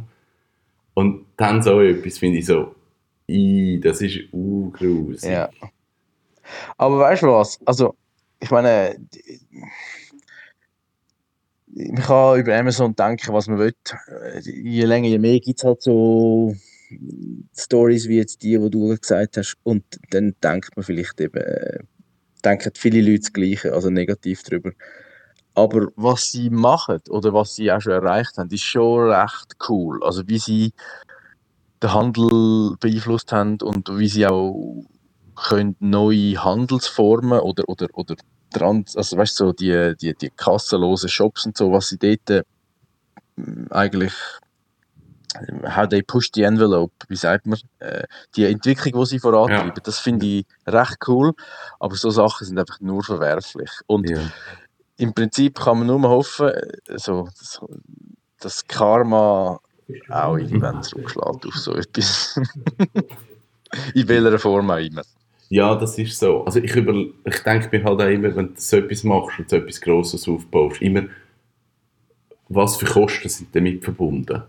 Und 0.94 1.26
dann 1.36 1.62
so 1.62 1.78
etwas 1.82 2.16
finde 2.16 2.38
ich 2.38 2.46
so, 2.46 2.74
das 3.26 4.00
ist 4.00 4.32
ungrusig. 4.32 5.30
Ja. 5.30 5.50
Aber 6.78 7.00
weißt 7.00 7.22
du 7.22 7.26
was? 7.26 7.60
Also, 7.66 7.94
ich 8.40 8.50
meine, 8.50 8.96
man 11.66 12.02
kann 12.02 12.40
über 12.40 12.56
Amazon 12.56 12.96
denken, 12.96 13.32
was 13.32 13.46
man 13.46 13.58
will. 13.58 13.74
Je 14.42 14.84
länger, 14.84 15.08
je 15.08 15.18
mehr 15.18 15.38
gibt 15.40 15.58
es 15.60 15.64
halt 15.64 15.82
so 15.82 16.54
Stories 17.56 18.08
wie 18.08 18.16
jetzt 18.16 18.42
die, 18.42 18.58
die 18.58 18.70
du 18.70 18.96
gesagt 18.96 19.36
hast. 19.36 19.56
Und 19.62 19.84
dann 20.10 20.34
denkt 20.42 20.76
man 20.76 20.84
vielleicht 20.84 21.20
eben, 21.20 21.86
denken 22.44 22.72
viele 22.74 23.00
Leute 23.00 23.20
das 23.20 23.32
Gleiche, 23.32 23.72
also 23.72 23.90
negativ 23.90 24.42
darüber. 24.42 24.72
Aber 25.54 25.88
was 25.96 26.32
sie 26.32 26.48
machen 26.50 27.00
oder 27.08 27.32
was 27.34 27.54
sie 27.54 27.70
auch 27.70 27.80
schon 27.80 27.92
erreicht 27.92 28.38
haben, 28.38 28.50
ist 28.50 28.62
schon 28.62 29.10
recht 29.10 29.56
cool. 29.68 30.02
Also 30.02 30.26
wie 30.26 30.38
sie 30.38 30.72
den 31.82 31.92
Handel 31.92 32.76
beeinflusst 32.80 33.32
haben 33.32 33.58
und 33.62 33.88
wie 33.98 34.08
sie 34.08 34.26
auch 34.26 34.84
können 35.48 35.76
neue 35.80 36.42
Handelsformen 36.42 37.40
oder, 37.40 37.68
oder, 37.68 37.88
oder 37.92 38.16
Trans 38.52 38.96
also 38.96 39.16
weißt 39.16 39.36
so 39.36 39.52
die, 39.52 39.94
die, 40.00 40.14
die 40.14 40.30
kassenlosen 40.30 41.08
Shops 41.08 41.46
und 41.46 41.56
so, 41.56 41.72
was 41.72 41.88
sie 41.88 41.98
dort 41.98 42.30
äh, 42.30 42.42
eigentlich 43.70 44.12
how 45.76 45.86
they 45.88 46.02
push 46.02 46.30
the 46.34 46.42
envelope, 46.42 46.92
wie 47.08 47.16
sagt 47.16 47.46
man, 47.46 47.58
äh, 47.78 48.04
die 48.34 48.44
Entwicklung, 48.46 49.00
die 49.00 49.06
sie 49.08 49.18
vorantreiben, 49.20 49.72
ja. 49.76 49.82
das 49.82 49.98
finde 49.98 50.26
ich 50.26 50.46
recht 50.66 50.98
cool, 51.06 51.32
aber 51.78 51.94
so 51.94 52.10
Sachen 52.10 52.46
sind 52.46 52.58
einfach 52.58 52.80
nur 52.80 53.02
verwerflich. 53.02 53.70
Und 53.86 54.10
ja. 54.10 54.18
im 54.96 55.14
Prinzip 55.14 55.60
kann 55.60 55.78
man 55.78 55.86
nur 55.86 56.02
hoffen, 56.02 56.48
äh, 56.48 56.98
so, 56.98 57.28
dass, 57.38 57.60
dass 58.40 58.66
Karma 58.66 59.60
auch 60.08 60.36
irgendwann 60.36 60.82
zurückschlägt 60.82 61.46
auf 61.46 61.54
so 61.54 61.74
etwas. 61.74 62.40
In 63.94 64.08
welcher 64.08 64.38
Form 64.38 64.70
auch 64.70 64.78
immer. 64.78 65.02
Ja, 65.50 65.74
das 65.74 65.98
ist 65.98 66.16
so. 66.16 66.44
Also 66.44 66.60
ich, 66.60 66.74
über, 66.76 66.94
ich 67.24 67.38
denke 67.40 67.68
mir 67.76 67.84
halt 67.84 68.00
auch 68.00 68.06
immer, 68.06 68.34
wenn 68.36 68.54
du 68.54 68.60
so 68.60 68.76
etwas 68.76 69.02
machst 69.02 69.38
und 69.40 69.50
so 69.50 69.56
etwas 69.56 69.80
Grosses 69.80 70.28
aufbaust, 70.28 70.80
immer, 70.80 71.02
was 72.48 72.76
für 72.76 72.86
Kosten 72.86 73.28
sind 73.28 73.54
damit 73.54 73.82
verbunden? 73.82 74.42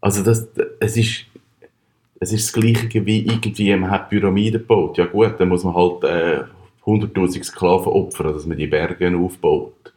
Also 0.00 0.24
das, 0.24 0.48
es 0.80 0.96
ist, 0.96 1.26
es 2.18 2.32
ist 2.32 2.48
das 2.48 2.52
Gleiche 2.52 3.06
wie 3.06 3.26
irgendwie, 3.26 3.74
man 3.76 3.90
hat 3.90 4.10
Pyramiden 4.10 4.60
gebaut. 4.60 4.98
Ja 4.98 5.06
gut, 5.06 5.34
dann 5.38 5.48
muss 5.48 5.62
man 5.62 5.74
halt 5.74 6.02
äh, 6.02 6.42
100'000 6.84 7.44
Sklaven 7.44 7.92
opfern, 7.92 8.32
dass 8.32 8.44
man 8.44 8.58
die 8.58 8.66
Berge 8.66 9.16
aufbaut. 9.16 9.92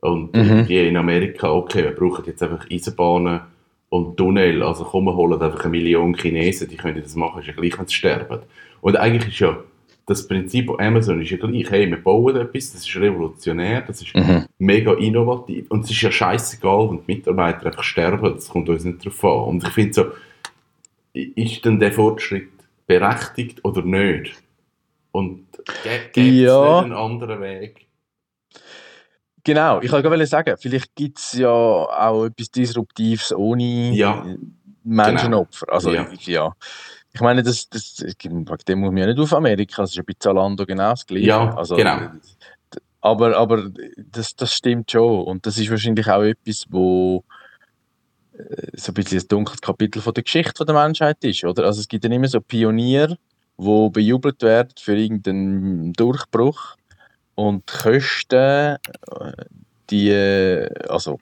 Und 0.00 0.34
mhm. 0.34 0.66
in 0.66 0.96
Amerika, 0.96 1.52
okay, 1.52 1.84
wir 1.84 1.92
brauchen 1.92 2.24
jetzt 2.26 2.42
einfach 2.42 2.68
Eisenbahnen 2.68 3.42
und 3.90 4.16
Tunnel, 4.16 4.64
also 4.64 4.82
komm, 4.82 5.04
wir 5.04 5.14
holen 5.14 5.40
einfach 5.40 5.60
eine 5.60 5.70
Million 5.70 6.16
Chinesen, 6.16 6.68
die 6.68 6.76
können 6.76 7.00
das 7.00 7.14
machen, 7.14 7.40
ist 7.40 7.46
ja 7.46 7.52
gleich, 7.52 7.78
wenn 7.78 7.86
sie 7.86 7.94
sterben. 7.94 8.40
Und 8.82 8.96
eigentlich 8.96 9.32
ist 9.32 9.40
ja 9.40 9.62
das 10.06 10.26
Prinzip 10.26 10.66
von 10.66 10.80
Amazon 10.80 11.22
ist 11.22 11.30
ja 11.30 11.36
gleich, 11.36 11.70
hey, 11.70 11.88
wir 11.88 12.02
bauen 12.02 12.36
etwas, 12.36 12.72
das 12.72 12.86
ist 12.86 12.96
revolutionär, 12.96 13.82
das 13.82 14.02
ist 14.02 14.14
mhm. 14.14 14.46
mega 14.58 14.94
innovativ 14.94 15.70
und 15.70 15.84
es 15.84 15.90
ist 15.90 16.02
ja 16.02 16.10
scheißegal, 16.10 16.90
wenn 16.90 16.98
die 17.06 17.14
Mitarbeiter 17.14 17.66
einfach 17.66 17.84
sterben, 17.84 18.34
das 18.34 18.48
kommt 18.48 18.68
uns 18.68 18.84
nicht 18.84 19.04
drauf 19.04 19.24
an. 19.24 19.48
Und 19.48 19.64
ich 19.64 19.70
finde 19.70 19.94
so, 19.94 20.06
ist 21.14 21.64
denn 21.64 21.78
der 21.78 21.92
Fortschritt 21.92 22.50
berechtigt 22.86 23.64
oder 23.64 23.82
nicht? 23.82 24.42
Und 25.12 25.46
gibt 25.84 26.16
es 26.16 26.40
ja. 26.40 26.80
einen 26.80 26.92
anderen 26.92 27.40
Weg? 27.40 27.86
Genau, 29.44 29.80
ich 29.80 29.90
wollte 29.90 30.08
gerade 30.08 30.26
sagen, 30.26 30.56
vielleicht 30.58 30.94
gibt 30.94 31.18
es 31.18 31.32
ja 31.34 31.48
auch 31.48 32.26
etwas 32.26 32.50
Disruptives 32.50 33.32
ohne 33.32 33.92
ja, 33.92 34.24
Menschenopfer. 34.84 35.66
Genau. 35.66 35.74
Also, 35.74 35.92
ja. 35.92 36.06
ja. 36.20 36.56
Ich 37.14 37.20
meine, 37.20 37.42
das, 37.42 37.68
das, 37.68 37.96
dem 37.96 38.78
muss 38.78 38.90
man 38.90 38.96
ja 38.96 39.06
nicht 39.06 39.18
auf 39.18 39.32
Amerika, 39.34 39.82
das 39.82 39.90
ist 39.90 39.96
ja 39.96 40.02
bei 40.06 40.14
Zalando 40.18 40.64
genau 40.64 40.90
das 40.90 41.06
Gleiche. 41.06 41.26
Ja, 41.26 41.54
also, 41.54 41.76
genau. 41.76 42.10
Aber, 43.02 43.36
aber 43.36 43.70
das, 43.96 44.34
das 44.36 44.54
stimmt 44.54 44.90
schon 44.90 45.24
und 45.24 45.44
das 45.44 45.58
ist 45.58 45.70
wahrscheinlich 45.70 46.08
auch 46.08 46.22
etwas, 46.22 46.64
wo 46.70 47.24
äh, 48.38 48.68
so 48.74 48.92
ein 48.92 48.94
bisschen 48.94 49.18
das 49.18 49.26
dunkle 49.26 49.56
Kapitel 49.60 50.00
von 50.00 50.14
der 50.14 50.22
Geschichte 50.22 50.64
der 50.64 50.74
Menschheit 50.74 51.22
ist, 51.24 51.44
oder? 51.44 51.64
Also 51.64 51.80
es 51.80 51.88
gibt 51.88 52.04
dann 52.04 52.12
immer 52.12 52.28
so 52.28 52.40
Pioniere, 52.40 53.18
die 53.58 53.90
bejubelt 53.92 54.40
werden 54.42 54.70
für 54.78 54.96
irgendeinen 54.96 55.92
Durchbruch 55.92 56.76
und 57.34 57.64
die 57.68 57.98
Kosten, 57.98 58.36
äh, 58.36 58.78
die, 59.90 60.10
äh, 60.10 60.68
also 60.88 61.18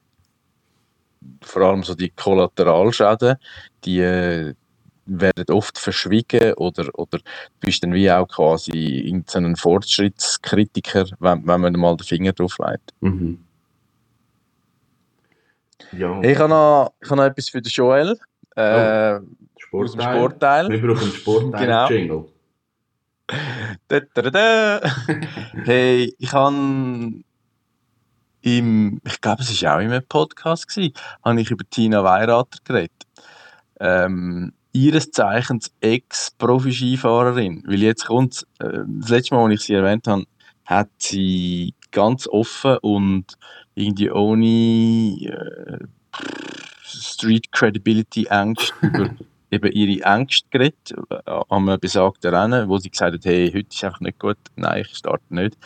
vor 1.41 1.63
allem 1.63 1.83
so 1.83 1.95
die 1.95 2.11
Kollateralschäden, 2.11 3.37
die, 3.85 4.55
werden 5.11 5.45
oft 5.55 5.79
verschwiegen 5.79 6.55
oder, 6.55 6.89
oder 6.99 7.19
du 7.19 7.25
bist 7.61 7.83
dann 7.83 7.93
wie 7.93 8.11
auch 8.11 8.29
quasi 8.29 8.71
irgendein 8.71 9.57
Fortschrittskritiker, 9.57 11.07
wenn, 11.19 11.47
wenn 11.47 11.61
man 11.61 11.73
mal 11.75 11.97
den 11.97 12.07
Finger 12.07 12.33
drauf 12.33 12.57
legt. 12.59 12.93
Mhm. 13.01 13.39
Ja, 15.93 16.21
Ich 16.23 16.39
habe 16.39 16.49
noch, 16.49 16.95
ich 17.01 17.11
habe 17.11 17.17
noch 17.21 17.27
etwas 17.27 17.49
für 17.49 17.61
den 17.61 17.71
Joel. 17.71 18.17
Äh, 18.55 19.19
aus 19.73 19.93
dem 19.93 20.01
Sportteil. 20.01 20.17
Sportteil. 20.17 20.69
Wir 20.71 20.81
brauchen 20.81 21.03
einen 21.03 21.13
Sportteil-Jingle. 21.13 22.25
Da, 23.87 24.01
da, 24.13 24.23
da, 24.23 24.31
da. 24.31 24.81
hey, 25.65 26.13
ich 26.19 26.33
habe 26.33 27.23
im, 28.43 29.01
ich 29.05 29.21
glaube, 29.21 29.43
es 29.43 29.63
war 29.63 29.77
auch 29.77 29.81
in 29.81 29.93
einem 29.93 30.05
Podcast, 30.05 30.67
gewesen, 30.67 30.95
habe 31.25 31.41
ich 31.41 31.49
über 31.49 31.65
Tina 31.71 32.03
Weirater 32.03 32.59
geredet. 32.65 33.07
Ähm, 33.79 34.53
ihres 34.73 35.11
Zeichens 35.11 35.73
Ex-Profi-Skifahrerin. 35.81 37.63
Weil 37.67 37.83
jetzt 37.83 38.07
kommt, 38.07 38.47
äh, 38.59 38.81
das 39.01 39.11
letzte 39.11 39.35
Mal, 39.35 39.45
als 39.45 39.55
ich 39.55 39.67
sie 39.67 39.75
erwähnt 39.75 40.07
habe, 40.07 40.25
hat 40.65 40.89
sie 40.99 41.75
ganz 41.91 42.29
offen 42.29 42.79
und 42.79 43.25
irgendwie 43.75 44.11
ohne 44.11 44.47
äh, 44.47 45.79
Street 46.83 47.51
Credibility 47.53 48.29
Angst 48.29 48.73
über 48.83 49.11
eben 49.51 49.73
ihre 49.73 50.05
Ängste 50.05 50.49
geredet, 50.51 50.95
äh, 51.11 51.17
an 51.27 51.69
einem 51.69 51.81
besagten 51.81 52.35
Rennen, 52.35 52.69
wo 52.69 52.79
sie 52.79 52.91
gesagt 52.91 53.15
hat, 53.15 53.25
hey, 53.25 53.51
heute 53.53 53.69
ist 53.71 53.85
einfach 53.85 54.01
nicht 54.01 54.19
gut, 54.19 54.39
nein, 54.57 54.83
ich 54.83 54.97
starte 54.97 55.25
nicht. 55.35 55.57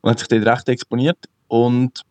Und 0.00 0.10
hat 0.10 0.18
sich 0.20 0.28
dort 0.28 0.46
recht 0.46 0.68
exponiert 0.68 1.18
und 1.48 2.02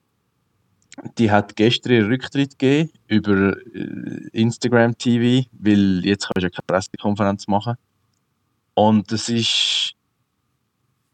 die 1.18 1.32
hat 1.32 1.56
gestern 1.56 1.94
ihren 1.94 2.08
Rücktritt 2.08 2.58
gegeben 2.58 2.92
über 3.08 3.56
äh, 3.74 4.30
Instagram 4.34 4.98
TV, 4.98 5.48
weil 5.51 6.06
jetzt 6.06 6.25
kannst 6.25 6.38
du 6.38 6.42
ja 6.42 6.50
keine 6.50 6.66
Pressekonferenz 6.68 7.48
machen. 7.48 7.75
Und 8.74 9.12
es 9.12 9.30
ist 9.30 9.94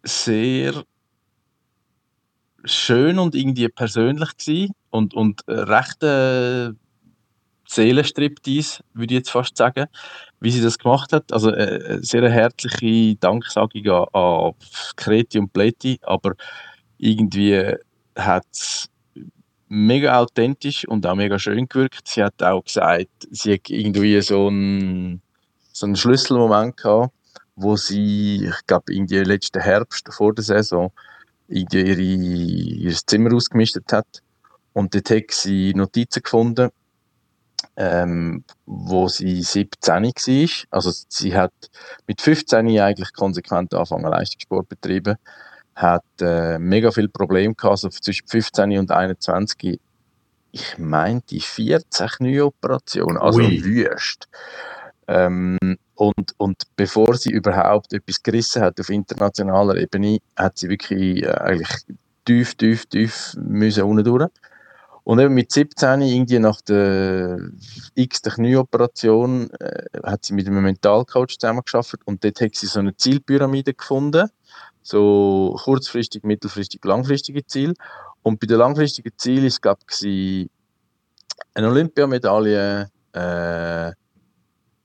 sehr 0.03 0.83
schön 2.65 3.19
und 3.19 3.35
irgendwie 3.35 3.67
persönlich 3.69 4.37
gewesen 4.37 4.73
und, 4.89 5.13
und 5.13 5.41
recht 5.47 6.01
äh, 6.03 6.71
Seelenstriptease, 7.67 8.83
würde 8.93 9.13
ich 9.13 9.19
jetzt 9.19 9.31
fast 9.31 9.57
sagen, 9.57 9.87
wie 10.39 10.51
sie 10.51 10.61
das 10.61 10.77
gemacht 10.77 11.11
hat. 11.13 11.31
Also 11.31 11.49
äh, 11.51 11.83
eine 11.85 12.03
sehr 12.03 12.29
herzliche 12.29 13.15
Danksagung 13.15 13.87
an, 13.87 14.05
an 14.13 14.53
Kreti 14.95 15.39
und 15.39 15.51
Pleti, 15.51 15.99
aber 16.03 16.35
irgendwie 16.97 17.75
hat 18.15 18.45
es 18.51 18.89
mega 19.73 20.19
authentisch 20.19 20.87
und 20.87 21.05
auch 21.07 21.15
mega 21.15 21.39
schön 21.39 21.67
gewirkt. 21.67 22.07
Sie 22.07 22.23
hat 22.23 22.41
auch 22.43 22.63
gesagt, 22.63 23.09
sie 23.31 23.53
hat 23.53 23.69
irgendwie 23.69 24.21
so 24.21 24.47
einen, 24.47 25.21
so 25.71 25.87
einen 25.87 25.95
Schlüsselmoment 25.95 26.77
gehabt, 26.77 27.11
wo 27.55 27.75
sie, 27.75 28.45
ich 28.45 28.67
glaube, 28.67 28.93
irgendwie 28.93 29.17
letzten 29.17 29.61
Herbst 29.61 30.07
vor 30.13 30.33
der 30.35 30.43
Saison 30.43 30.91
ihre, 31.47 32.01
ihr 32.01 32.95
Zimmer 33.05 33.33
ausgemistet 33.33 33.91
hat. 33.91 34.21
Und 34.73 34.93
dort 34.93 35.09
hat 35.09 35.31
sie 35.31 35.73
Notizen 35.73 36.21
gefunden, 36.21 36.69
ähm, 37.75 38.43
wo 38.67 39.07
sie 39.07 39.41
17 39.41 40.03
war. 40.03 40.49
Also 40.69 40.91
sie 41.09 41.35
hat 41.35 41.53
mit 42.05 42.21
15 42.21 42.79
eigentlich 42.79 43.11
konsequent 43.13 43.73
angefangen 43.73 44.11
Leistungssport 44.11 44.69
betrieben, 44.69 45.17
hat 45.75 46.03
äh, 46.21 46.59
mega 46.59 46.91
viel 46.91 47.09
Probleme 47.09 47.55
gehabt, 47.55 47.71
also 47.71 47.89
zwischen 47.89 48.27
15 48.27 48.77
und 48.77 48.91
21. 48.91 49.79
Ich 50.51 50.77
meinte 50.77 51.39
14 51.39 52.07
Knieoperationen, 52.07 53.17
also 53.17 53.39
Ui. 53.39 53.63
wüst. 53.63 54.27
Ähm, 55.07 55.57
und, 55.95 56.33
und 56.37 56.63
bevor 56.75 57.15
sie 57.15 57.31
überhaupt 57.31 57.93
etwas 57.93 58.21
gerissen 58.21 58.61
hat 58.61 58.79
auf 58.79 58.89
internationaler 58.89 59.75
Ebene, 59.77 60.19
hat 60.35 60.57
sie 60.57 60.69
wirklich 60.69 61.23
äh, 61.23 61.27
eigentlich 61.27 61.69
tief, 62.25 62.55
tief, 62.55 62.85
tief 62.85 63.35
müssen 63.37 63.83
unten 63.83 64.03
durch. 64.03 64.29
Und 65.03 65.19
eben 65.19 65.33
mit 65.33 65.51
17, 65.51 66.01
irgendwie 66.01 66.39
nach 66.39 66.61
der 66.61 67.37
x 67.95 68.21
Knieoperation, 68.21 69.49
äh, 69.51 69.83
hat 70.03 70.25
sie 70.25 70.33
mit 70.33 70.47
einem 70.47 70.63
Mentalcoach 70.63 71.37
zusammengearbeitet 71.39 72.01
und 72.05 72.23
dort 72.23 72.39
hat 72.39 72.55
sie 72.55 72.67
so 72.67 72.79
eine 72.79 72.95
Zielpyramide 72.95 73.73
gefunden. 73.73 74.29
So 74.83 75.57
kurzfristig, 75.63 76.23
mittelfristig, 76.23 76.83
langfristige 76.83 77.45
Ziel. 77.45 77.73
Und 78.21 78.39
bei 78.39 78.47
den 78.47 78.57
langfristigen 78.57 79.11
Zielen 79.17 79.45
ist, 79.45 79.61
glaube 79.61 79.81
ich, 79.89 80.49
eine 81.53 81.67
Olympiamedaille, 81.69 82.89
äh, 83.13 83.91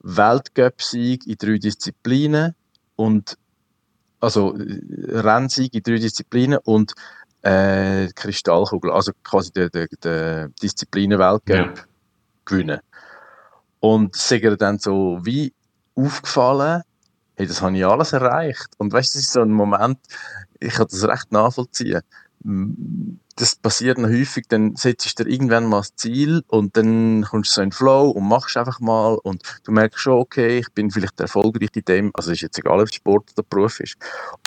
Weltcup-Sieg 0.01 1.27
in 1.27 1.35
drei 1.37 1.57
Disziplinen 1.57 2.55
und 2.95 3.37
also 4.21 4.55
Rennsieg 4.57 5.73
in 5.73 5.83
drei 5.83 5.97
Disziplinen 5.97 6.59
und 6.63 6.93
äh, 7.41 8.07
Kristallkugel, 8.15 8.91
also 8.91 9.11
quasi 9.23 9.51
der, 9.51 9.69
der, 9.69 9.87
der 10.03 10.49
Disziplinen-Weltcup 10.61 11.55
Ja. 11.55 11.73
gewinnen. 12.45 12.79
Und 13.79 14.15
es 14.15 14.31
ist 14.31 14.61
dann 14.61 14.77
so 14.79 15.19
wie 15.23 15.53
aufgefallen, 15.95 16.83
hey, 17.39 17.47
das 17.47 17.61
habe 17.61 17.75
ich 17.75 17.85
alles 17.85 18.11
erreicht. 18.11 18.67
Und 18.77 18.91
weißt 18.91 19.15
du, 19.15 19.17
das 19.17 19.23
ist 19.23 19.31
so 19.31 19.41
ein 19.41 19.51
Moment, 19.51 19.97
ich 20.59 20.73
kann 20.73 20.87
das 20.91 21.07
recht 21.07 21.31
nachvollziehen. 21.31 22.01
Das 22.41 23.55
passiert 23.55 23.97
noch 23.97 24.09
häufig, 24.09 24.45
dann 24.49 24.75
setzt 24.75 25.17
du 25.19 25.23
dir 25.23 25.31
irgendwann 25.31 25.65
mal 25.65 25.79
das 25.79 25.95
Ziel 25.95 26.43
und 26.47 26.75
dann 26.75 27.25
kommst 27.29 27.51
du 27.51 27.53
so 27.55 27.61
in 27.61 27.69
den 27.69 27.73
Flow 27.73 28.09
und 28.09 28.27
machst 28.27 28.57
einfach 28.57 28.81
mal 28.81 29.17
und 29.23 29.41
du 29.63 29.71
merkst 29.71 29.99
schon, 29.99 30.19
okay, 30.19 30.59
ich 30.59 30.69
bin 30.73 30.91
vielleicht 30.91 31.17
erfolgreich 31.21 31.69
in 31.73 31.85
dem, 31.85 32.11
also 32.13 32.31
ist 32.33 32.41
jetzt 32.41 32.59
egal, 32.59 32.81
ob 32.81 32.89
es 32.89 32.95
Sport 32.95 33.31
oder 33.31 33.47
Beruf 33.49 33.79
ist. 33.79 33.95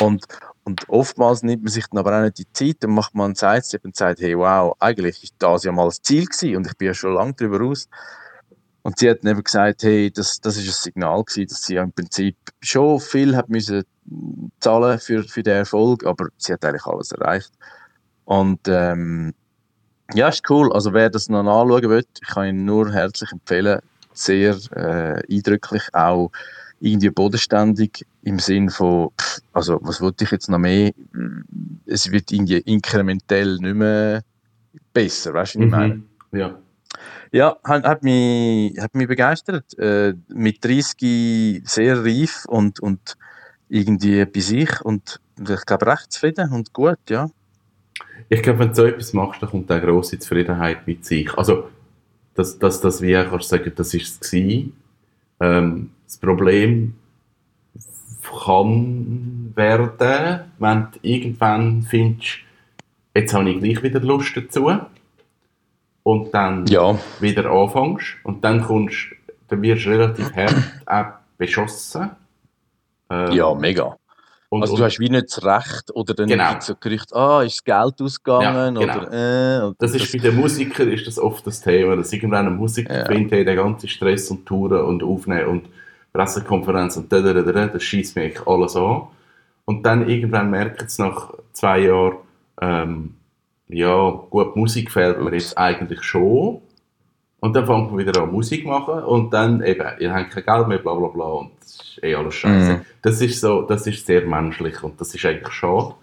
Und, 0.02 0.26
und 0.64 0.86
oftmals 0.90 1.42
nimmt 1.42 1.62
man 1.62 1.72
sich 1.72 1.86
dann 1.86 1.98
aber 1.98 2.18
auch 2.18 2.22
nicht 2.22 2.38
die 2.38 2.52
Zeit, 2.52 2.76
dann 2.80 2.90
macht 2.90 3.14
man 3.14 3.26
einen 3.26 3.34
Sidestep 3.34 3.86
und 3.86 3.96
sagt, 3.96 4.20
hey, 4.20 4.36
wow, 4.36 4.76
eigentlich 4.80 5.22
ist 5.22 5.34
das 5.38 5.64
ja 5.64 5.72
mal 5.72 5.86
das 5.86 6.02
Ziel 6.02 6.26
gewesen 6.26 6.56
und 6.56 6.66
ich 6.66 6.76
bin 6.76 6.88
ja 6.88 6.94
schon 6.94 7.14
lange 7.14 7.32
darüber 7.32 7.60
raus. 7.60 7.88
Und 8.82 8.98
sie 8.98 9.08
hat 9.08 9.24
eben 9.24 9.44
gesagt, 9.44 9.84
hey, 9.84 10.10
das, 10.10 10.40
das 10.40 10.56
ist 10.56 10.66
ein 10.66 10.72
Signal 10.72 11.22
gewesen, 11.22 11.48
dass 11.48 11.64
sie 11.64 11.74
ja 11.74 11.82
im 11.84 11.92
Prinzip 11.92 12.36
schon 12.60 12.98
viel 12.98 13.36
hat 13.36 13.48
müssen 13.48 13.84
zahlen 14.58 14.98
für, 14.98 15.22
für 15.22 15.42
den 15.42 15.58
Erfolg, 15.58 16.04
aber 16.04 16.28
sie 16.36 16.52
hat 16.52 16.64
eigentlich 16.64 16.86
alles 16.86 17.12
erreicht. 17.12 17.52
Und 18.24 18.60
ähm, 18.66 19.34
ja, 20.14 20.28
ist 20.28 20.48
cool. 20.50 20.72
Also 20.72 20.92
wer 20.92 21.10
das 21.10 21.28
noch 21.28 21.40
anschauen 21.40 21.88
will, 21.88 22.04
ich 22.20 22.28
kann 22.28 22.48
ihn 22.48 22.64
nur 22.64 22.92
herzlich 22.92 23.30
empfehlen. 23.32 23.80
Sehr 24.14 24.56
äh, 24.74 25.22
eindrücklich, 25.32 25.82
auch 25.92 26.30
irgendwie 26.80 27.10
bodenständig 27.10 28.04
im 28.22 28.38
Sinn 28.38 28.68
von, 28.68 29.10
pff, 29.18 29.40
also 29.52 29.78
was 29.82 30.00
wollte 30.00 30.24
ich 30.24 30.32
jetzt 30.32 30.50
noch 30.50 30.58
mehr? 30.58 30.92
Es 31.86 32.10
wird 32.10 32.32
irgendwie 32.32 32.58
inkrementell 32.58 33.56
nicht 33.58 33.74
mehr 33.74 34.22
besser, 34.92 35.32
weißt 35.32 35.54
du, 35.54 35.60
was 35.60 35.64
ich 35.64 35.70
meine? 35.70 35.94
Mhm. 35.94 36.04
Ja. 36.32 36.58
Ja, 37.32 37.56
hat, 37.64 38.02
mich, 38.02 38.78
hat 38.78 38.94
mich 38.94 39.08
begeistert. 39.08 39.78
Äh, 39.78 40.14
mit 40.28 40.62
30 40.62 41.62
sehr 41.64 42.04
reif 42.04 42.44
und, 42.46 42.80
und 42.80 43.16
irgendwie 43.70 44.24
bei 44.26 44.40
sich 44.40 44.80
und 44.82 45.18
ich 45.40 45.64
glaube 45.64 45.86
recht 45.86 46.12
zufrieden 46.12 46.52
und 46.52 46.74
gut, 46.74 46.98
ja. 47.08 47.30
Ich 48.28 48.42
glaube, 48.42 48.60
wenn 48.60 48.68
du 48.68 48.74
so 48.74 48.84
etwas 48.84 49.14
machst, 49.14 49.42
dann 49.42 49.48
kommt 49.48 49.70
eine 49.70 49.80
grosse 49.80 50.18
Zufriedenheit 50.18 50.86
mit 50.86 51.06
sich. 51.06 51.32
Also, 51.36 51.70
dass, 52.34 52.58
dass, 52.58 52.80
dass 52.82 53.00
wie 53.00 53.14
kannst 53.14 53.48
sagen, 53.48 53.72
das 53.74 53.94
war 53.94 54.00
es. 54.00 54.32
Ähm, 55.40 55.90
das 56.04 56.18
Problem 56.18 56.94
kann 58.44 59.52
werden, 59.54 60.40
wenn 60.58 60.86
du 60.92 60.98
irgendwann 61.02 61.82
findest, 61.82 62.38
jetzt 63.14 63.34
habe 63.34 63.50
ich 63.50 63.58
gleich 63.58 63.82
wieder 63.82 64.00
Lust 64.00 64.36
dazu. 64.36 64.70
Und 66.04 66.32
dann 66.34 66.66
Ja, 66.66 66.98
wieder 67.20 67.50
anfängst 67.50 68.16
und 68.24 68.42
dann 68.44 68.62
kommst, 68.62 68.96
dann 69.48 69.62
wirst 69.62 69.84
du 69.86 69.90
relativ 69.90 70.32
hart 70.36 70.54
auch 70.86 71.18
beschossen. 71.38 72.10
Ähm, 73.10 73.32
ja, 73.32 73.54
mega. 73.54 73.96
und, 74.48 74.62
Also 74.62 74.74
und 74.74 74.80
du 74.80 74.84
hast 74.84 74.98
wie 74.98 75.08
nicht 75.10 75.26
das 75.28 75.44
Recht 75.44 75.90
oder 75.94 76.14
dann 76.14 76.26
Genau. 76.28 76.48
gibt 76.50 76.62
es 76.62 76.66
so 76.68 76.74
Gerüchte, 76.80 77.14
ah, 77.14 77.42
ist 77.42 77.56
das 77.58 77.64
Geld 77.64 78.00
ausgegangen 78.02 78.76
Ja, 78.76 78.80
genau. 78.86 79.06
oder 79.06 79.60
äh, 79.60 79.66
und 79.66 79.76
das 79.80 79.94
ist 79.94 80.10
bei 80.12 80.18
den 80.18 80.34
Musikern 80.36 80.90
ist 80.90 81.06
das 81.06 81.18
oft 81.18 81.46
das 81.46 81.60
Thema, 81.60 81.94
dass 81.96 82.12
irgendwann 82.12 82.46
ein 82.48 82.56
Musiker 82.56 82.98
Ja. 83.00 83.04
findet, 83.06 83.32
hey, 83.32 83.44
der 83.44 83.54
ganze 83.56 83.86
Stress 83.88 84.30
und 84.30 84.44
Touren 84.46 84.84
und 84.84 85.02
Aufnehmen 85.04 85.46
und 85.46 85.68
Pressekonferenz 86.12 86.96
und 86.96 87.12
da, 87.12 87.20
da, 87.20 87.32
da, 87.32 87.42
da, 87.52 87.66
das 87.68 87.82
schießt 87.82 88.16
mir 88.16 88.22
eigentlich 88.24 88.46
alles 88.46 88.76
an. 88.76 89.02
Und 89.64 89.84
dann 89.86 90.08
irgendwann 90.08 90.50
merkt 90.50 90.82
es 90.82 90.98
nach 90.98 91.32
zwei 91.52 91.80
Jahren, 91.80 92.16
ähm, 92.60 93.14
ja, 93.68 94.10
gut, 94.30 94.56
Musik 94.56 94.90
fehlt 94.90 95.20
mir 95.20 95.32
jetzt 95.32 95.56
eigentlich 95.56 96.02
schon. 96.02 96.60
Und 97.40 97.56
dann 97.56 97.66
fängt 97.66 97.90
man 97.90 97.98
wieder 97.98 98.22
an 98.22 98.30
Musik 98.30 98.64
machen 98.64 99.02
und 99.02 99.32
dann 99.32 99.64
eben, 99.64 99.84
ihr 99.98 100.14
habt 100.14 100.30
kein 100.30 100.44
Geld 100.44 100.68
mehr, 100.68 100.78
bla 100.78 100.94
bla 100.94 101.08
bla 101.08 101.24
und 101.24 101.50
das 101.60 101.74
ist 101.74 102.04
eh 102.04 102.14
alles 102.14 102.34
scheiße. 102.36 102.72
Mhm. 102.74 102.80
Das 103.02 103.20
ist 103.20 103.40
so, 103.40 103.62
das 103.62 103.84
ist 103.88 104.06
sehr 104.06 104.24
menschlich 104.24 104.80
und 104.84 105.00
das 105.00 105.12
ist 105.12 105.24
eigentlich 105.26 105.52
schade. 105.52 105.94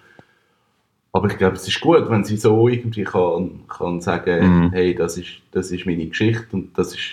Aber 1.13 1.29
ich 1.29 1.37
glaube, 1.37 1.55
es 1.55 1.65
ist 1.65 1.79
gut, 1.79 2.09
wenn 2.09 2.25
sie 2.25 2.35
so 2.35 2.67
irgendwie 2.67 3.05
kann, 3.05 3.61
kann 3.69 4.01
sagen, 4.01 4.63
Mhm. 4.65 4.71
hey, 4.73 4.93
das 4.93 5.17
ist, 5.17 5.29
das 5.51 5.71
ist 5.71 5.85
meine 5.85 6.05
Geschichte 6.07 6.47
und 6.51 6.77
das 6.77 6.93
ist 6.93 7.07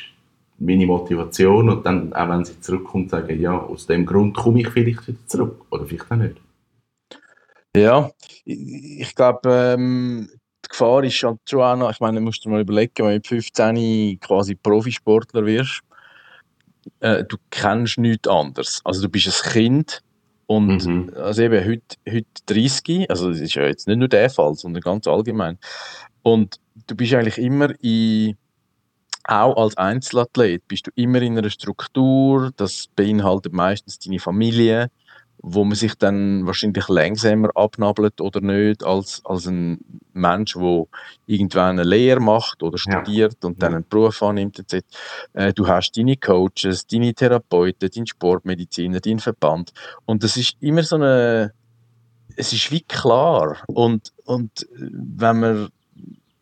meine 0.58 0.86
Motivation 0.86 1.70
und 1.70 1.86
dann, 1.86 2.12
auch 2.12 2.28
wenn 2.28 2.44
sie 2.44 2.60
zurückkommt, 2.60 3.10
sagen, 3.10 3.40
ja, 3.40 3.56
aus 3.56 3.86
dem 3.86 4.04
Grund 4.06 4.36
komme 4.36 4.60
ich 4.60 4.68
vielleicht 4.70 5.06
wieder 5.06 5.18
zurück. 5.26 5.64
Oder 5.70 5.86
vielleicht 5.86 6.10
auch 6.10 6.16
nicht. 6.16 6.36
Ja, 7.76 8.10
ich, 8.44 9.00
ich 9.00 9.14
glaube, 9.14 9.48
ähm, 9.50 10.28
die 10.64 10.68
Gefahr 10.68 11.04
ist 11.04 11.14
schon 11.14 11.38
auch 11.52 11.76
noch, 11.76 11.90
ich 11.90 12.00
meine, 12.00 12.18
du 12.18 12.24
musst 12.24 12.44
dir 12.44 12.48
mal 12.50 12.60
überlegen, 12.60 12.92
wenn 12.98 13.06
du 13.06 13.14
mit 13.14 13.26
15 13.26 14.18
quasi 14.20 14.54
Profisportler 14.54 15.44
wirst, 15.44 15.82
äh, 17.00 17.24
du 17.24 17.36
kennst 17.50 17.98
nichts 17.98 18.28
anderes. 18.28 18.80
Also 18.84 19.02
du 19.02 19.08
bist 19.08 19.26
ein 19.26 19.52
Kind 19.52 20.02
und 20.46 20.86
Mhm. 20.86 21.12
also 21.16 21.42
eben 21.42 21.64
heute, 21.64 21.96
heute 22.08 22.26
30, 22.46 23.10
also 23.10 23.30
das 23.30 23.40
ist 23.40 23.54
ja 23.54 23.64
jetzt 23.64 23.86
nicht 23.88 23.98
nur 23.98 24.08
der 24.08 24.30
Fall, 24.30 24.54
sondern 24.54 24.80
ganz 24.80 25.06
allgemein. 25.06 25.58
Und 26.22 26.60
du 26.86 26.94
bist 26.96 27.14
eigentlich 27.14 27.38
immer 27.38 27.72
in, 27.82 28.36
auch 29.24 29.56
als 29.56 29.76
Einzelathlet, 29.76 30.66
bist 30.68 30.86
du 30.86 30.90
immer 30.94 31.20
in 31.20 31.36
einer 31.36 31.50
Struktur, 31.50 32.52
das 32.56 32.88
beinhaltet 32.94 33.52
meistens 33.52 33.98
deine 33.98 34.20
Familie, 34.20 34.90
wo 35.48 35.62
man 35.64 35.76
sich 35.76 35.94
dann 35.94 36.44
wahrscheinlich 36.44 36.88
langsamer 36.88 37.50
abnabelt 37.54 38.20
oder 38.20 38.40
nicht, 38.40 38.82
als, 38.82 39.22
als 39.24 39.46
ein 39.46 39.78
Mensch, 40.12 40.54
der 40.54 40.86
irgendwann 41.26 41.78
eine 41.78 41.84
Lehre 41.84 42.18
macht 42.18 42.64
oder 42.64 42.76
Ja. 42.84 43.00
studiert 43.04 43.44
und 43.44 43.62
dann 43.62 43.70
Ja. 43.72 43.76
einen 43.76 43.88
Beruf 43.88 44.20
annimmt. 44.24 44.58
Etc. 44.58 44.84
Äh, 45.34 45.52
du 45.52 45.68
hast 45.68 45.96
deine 45.96 46.16
Coaches, 46.16 46.88
deine 46.88 47.14
Therapeuten, 47.14 47.88
deinen 47.94 48.08
Sportmediziner, 48.08 48.98
deinen 48.98 49.20
Verband. 49.20 49.72
Und 50.04 50.24
das 50.24 50.36
ist 50.36 50.56
immer 50.60 50.82
so 50.82 50.96
eine. 50.96 51.52
Es 52.34 52.52
ist 52.52 52.72
wie 52.72 52.80
klar. 52.82 53.58
Und, 53.68 54.12
und 54.24 54.50
äh, 54.62 54.90
wenn 54.90 55.40
man 55.40 55.68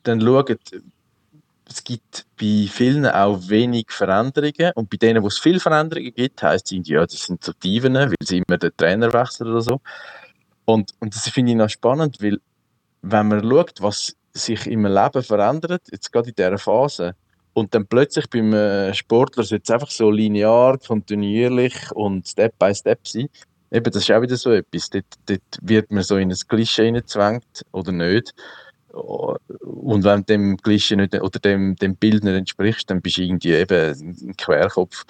dann 0.05 0.21
schaut, 0.23 0.59
es 1.75 1.83
gibt 1.83 2.27
bei 2.41 2.69
vielen 2.71 3.05
auch 3.05 3.49
wenig 3.49 3.87
Veränderungen. 3.91 4.71
Und 4.77 4.91
bei 4.91 4.97
denen, 4.97 5.23
wo 5.23 5.27
es 5.27 5.41
viele 5.41 5.59
Veränderungen 5.59 6.15
gibt, 6.15 6.41
heisst 6.43 6.71
es, 6.73 6.87
ja, 6.87 7.01
das 7.01 7.27
sind 7.27 7.43
so 7.43 7.53
Tiefen, 7.53 7.95
weil 7.95 8.15
sie 8.23 8.39
immer 8.39 8.59
den 8.59 8.71
Trainer 8.77 9.13
wechseln 9.13 9.51
oder 9.51 9.61
so. 9.61 9.81
Und, 10.67 10.93
und 11.01 11.15
das 11.15 11.29
finde 11.29 11.53
ich 11.53 11.59
noch 11.59 11.69
spannend, 11.69 12.19
weil 12.23 12.39
wenn 13.03 13.29
man 13.29 13.43
schaut, 13.43 13.83
was 13.83 14.17
sich 14.33 14.67
im 14.69 14.87
Leben 14.87 15.23
verändert, 15.23 15.83
jetzt 15.91 16.13
gerade 16.13 16.29
in 16.29 16.35
dieser 16.37 16.59
Phase, 16.59 17.17
und 17.55 17.75
dann 17.75 17.87
plötzlich 17.87 18.29
beim 18.31 18.95
Sportler 18.95 19.43
es 19.43 19.71
einfach 19.71 19.91
so 19.91 20.11
linear, 20.11 20.79
kontinuierlich 20.79 21.91
und 21.93 22.27
Step 22.27 22.59
by 22.59 22.75
Step 22.75 23.07
sein, 23.07 23.29
eben, 23.71 23.93
das 23.93 24.03
ist 24.03 24.11
auch 24.13 24.23
wieder 24.23 24.37
so 24.37 24.53
etwas. 24.53 24.91
Dort, 24.91 25.05
dort 25.27 25.59
wird 25.61 25.91
man 25.91 26.03
so 26.03 26.17
in 26.17 26.31
ein 26.31 26.39
Klischee 26.49 26.87
hineingezwängt 26.87 27.65
oder 27.73 27.93
nicht. 27.93 28.33
Und 28.95 30.05
wenn 30.05 30.21
du 30.21 30.25
dem 30.25 30.57
Klischee 30.57 30.97
nicht, 30.97 31.15
oder 31.21 31.39
dem, 31.41 31.77
dem 31.77 31.97
Bild 31.97 32.25
nicht 32.25 32.35
entsprichst, 32.35 32.89
dann 32.89 33.03
bist 33.03 33.19
du 33.19 33.23
irgendwie 33.23 33.53
eben 33.53 34.19
ein 34.29 34.37
Querkopf. 34.37 35.05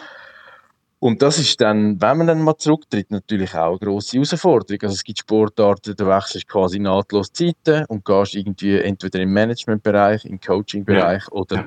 Und 1.01 1.21
das 1.21 1.39
ist 1.39 1.61
dann, 1.61 2.01
wenn 2.01 2.17
man 2.17 2.27
dann 2.29 2.41
mal 2.41 2.57
zurücktritt, 2.57 3.11
natürlich 3.11 3.55
auch 3.55 3.79
eine 3.79 3.91
grosse 3.91 4.17
Herausforderung. 4.17 4.79
Also 4.81 4.95
es 4.95 5.05
gibt 5.05 5.19
Sportarten, 5.19 5.95
da 5.95 6.07
wechselst 6.07 6.49
du 6.49 6.53
quasi 6.53 6.79
nahtlos 6.79 7.31
Zeiten 7.31 7.85
und 7.89 8.07
gehst 8.07 8.35
irgendwie 8.35 8.79
entweder 8.79 9.21
im 9.21 9.35
Managementbereich, 9.35 10.25
im 10.25 10.41
Coachingbereich 10.41 11.31
oder, 11.31 11.57
Ja. 11.57 11.67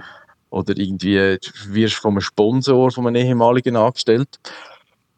oder 0.49 0.75
irgendwie 0.75 1.37
wirst 1.67 1.95
von 1.97 2.13
einem 2.13 2.21
Sponsor, 2.21 2.89
von 2.89 3.05
einem 3.05 3.27
ehemaligen 3.27 3.75
angestellt. 3.75 4.39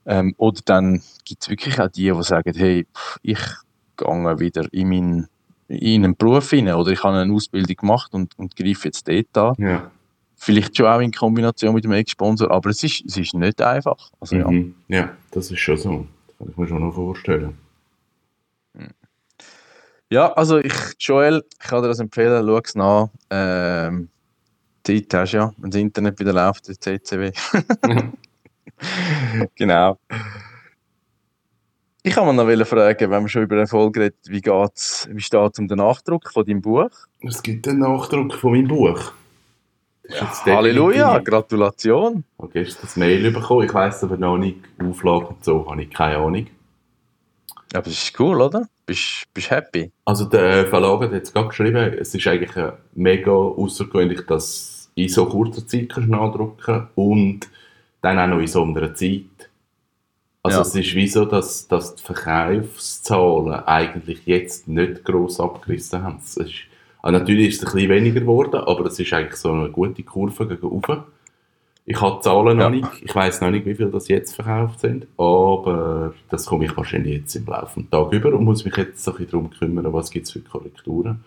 Ähm, 0.05 0.35
oder 0.37 0.59
dann 0.65 1.01
gibt 1.23 1.43
es 1.43 1.49
wirklich 1.49 1.79
auch 1.79 1.87
die, 1.87 2.11
die 2.11 2.23
sagen, 2.23 2.53
hey, 2.57 2.85
ich 3.21 3.39
gehe 3.95 4.39
wieder 4.39 4.67
in, 4.73 4.89
meinen, 4.89 5.27
in 5.69 6.03
einen 6.03 6.15
Beruf 6.15 6.49
hinein 6.49 6.75
oder 6.75 6.91
ich 6.91 7.03
habe 7.03 7.17
eine 7.17 7.31
Ausbildung 7.31 7.75
gemacht 7.75 8.13
und, 8.13 8.37
und 8.37 8.55
greife 8.55 8.85
jetzt 8.85 9.07
dort 9.07 9.37
an. 9.37 9.55
Ja. 9.63 9.91
Vielleicht 10.35 10.75
schon 10.75 10.87
auch 10.87 10.99
in 10.99 11.11
Kombination 11.11 11.75
mit 11.75 11.83
dem 11.83 11.91
Ex-Sponsor, 11.91 12.49
aber 12.49 12.71
es 12.71 12.83
ist, 12.83 13.05
es 13.05 13.17
ist 13.17 13.33
nicht 13.33 13.61
einfach. 13.61 14.09
Also, 14.19 14.37
ja. 14.37 14.49
Mhm. 14.49 14.73
ja, 14.87 15.11
das 15.31 15.51
ist 15.51 15.59
schon 15.59 15.77
so. 15.77 16.07
Das 16.27 16.37
kann 16.37 16.49
ich 16.49 16.57
mir 16.57 16.67
schon 16.67 16.81
noch 16.81 16.93
vorstellen. 16.93 17.57
ja, 20.09 20.31
also 20.33 20.57
ich, 20.57 20.73
Joel, 20.99 21.43
ich 21.51 21.59
kann 21.59 21.81
dir 21.83 21.89
das 21.89 21.99
empfehlen, 21.99 22.43
schau 22.45 22.57
es 22.57 22.75
nach. 22.75 23.09
Ähm, 23.29 24.09
Zeit 24.83 25.13
hast 25.13 25.33
du 25.33 25.37
ja, 25.37 25.53
wenn 25.57 25.69
das 25.69 25.81
Internet 25.81 26.19
wieder 26.19 26.33
läuft, 26.33 26.67
das 26.67 26.79
CCW. 26.79 27.31
genau. 29.55 29.99
Ich 32.09 32.15
kann 32.15 32.35
mir 32.35 32.43
noch 32.43 32.65
fragen, 32.65 33.11
wenn 33.11 33.21
wir 33.21 33.29
schon 33.29 33.43
über 33.43 33.57
Erfolg 33.57 33.95
reden, 33.95 34.17
wie 34.29 34.41
geht's, 34.41 35.07
wie 35.11 35.21
steht 35.21 35.53
es 35.53 35.59
um 35.59 35.67
den 35.67 35.77
Nachdruck 35.77 36.31
von 36.31 36.43
deinem 36.43 36.59
Buch? 36.59 36.89
Es 37.21 37.43
gibt 37.43 37.67
einen 37.67 37.81
Nachdruck 37.81 38.33
von 38.33 38.53
meinem 38.53 38.67
Buch. 38.67 39.11
Jetzt 40.09 40.43
Halleluja, 40.43 41.19
Gratulation. 41.19 42.23
Ich 42.37 42.41
habe 42.41 42.51
gestern 42.51 42.81
das 42.81 42.95
Mail 42.95 43.29
bekommen. 43.29 43.67
Ich 43.67 43.73
weiss 43.75 44.03
aber 44.03 44.17
noch 44.17 44.39
nicht, 44.39 44.57
Auflage 44.83 45.27
und 45.27 45.45
so, 45.45 45.69
habe 45.69 45.83
ich 45.83 45.91
keine 45.91 46.17
Ahnung. 46.17 46.47
Aber 47.75 47.83
das 47.83 47.93
ist 47.93 48.19
cool, 48.19 48.41
oder? 48.41 48.67
Bist 48.87 49.27
du 49.31 49.41
happy? 49.41 49.91
Also 50.05 50.25
der 50.25 50.65
Verlag 50.65 51.03
hat 51.03 51.11
jetzt 51.11 51.31
gerade 51.31 51.49
geschrieben, 51.49 51.93
es 51.93 52.15
ist 52.15 52.25
eigentlich 52.25 52.55
mega 52.95 53.31
außergewöhnlich, 53.31 54.25
dass 54.25 54.89
in 54.95 55.09
so 55.09 55.27
kurzer 55.27 55.67
Zeit 55.67 55.89
kannst 55.89 56.09
nachdrucken 56.09 56.87
und 56.95 57.41
dann 58.01 58.17
auch 58.17 58.25
noch 58.25 58.39
in 58.39 58.47
so 58.47 58.63
einer 58.63 58.95
Zeit. 58.95 59.25
Also 60.43 60.57
Ja. 60.57 60.61
es 60.61 60.75
ist 60.75 60.95
wie 60.95 61.07
so, 61.07 61.25
dass, 61.25 61.67
dass 61.67 61.95
die 61.95 62.03
Verkaufszahlen 62.03 63.53
eigentlich 63.65 64.25
jetzt 64.25 64.67
nicht 64.67 65.03
gross 65.03 65.39
abgerissen 65.39 66.01
haben. 66.01 66.19
Es 66.23 66.37
ist, 66.37 66.53
also 67.01 67.17
natürlich 67.19 67.49
ist 67.49 67.63
es 67.63 67.69
ein 67.69 67.73
bisschen 67.73 67.89
weniger 67.89 68.21
geworden, 68.21 68.55
aber 68.61 68.85
es 68.85 68.99
ist 68.99 69.11
eigentlich 69.13 69.35
so 69.35 69.51
eine 69.51 69.69
gute 69.69 70.03
Kurve 70.03 70.47
gegen 70.47 70.65
oben. 70.67 71.03
Ich 71.85 71.99
habe 71.99 72.17
die 72.17 72.21
Zahlen 72.21 72.57
noch 72.57 72.65
Ja. 72.65 72.69
nicht, 72.69 72.87
ich 73.01 73.13
weiß 73.13 73.41
noch 73.41 73.49
nicht, 73.49 73.65
wie 73.65 73.75
viel 73.75 73.89
das 73.91 74.07
jetzt 74.07 74.35
verkauft 74.35 74.79
sind, 74.81 75.07
aber 75.17 76.13
das 76.29 76.45
komme 76.45 76.65
ich 76.65 76.77
wahrscheinlich 76.77 77.17
jetzt 77.21 77.35
im 77.35 77.45
laufenden 77.47 77.89
Tag 77.89 78.13
über 78.13 78.33
und 78.33 78.45
muss 78.45 78.63
mich 78.63 78.75
jetzt 78.77 79.03
so 79.03 79.11
ein 79.11 79.17
bisschen 79.17 79.31
darum 79.31 79.49
kümmern, 79.49 79.91
was 79.91 80.11
gibt 80.11 80.27
es 80.27 80.31
für 80.31 80.39
Korrekturen. 80.41 81.23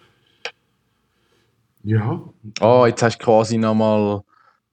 Ja, 1.85 2.23
Oh, 2.61 2.87
jetzt 2.87 3.03
hast 3.03 3.19
du 3.19 3.25
quasi 3.25 3.59
nochmal, 3.59 4.23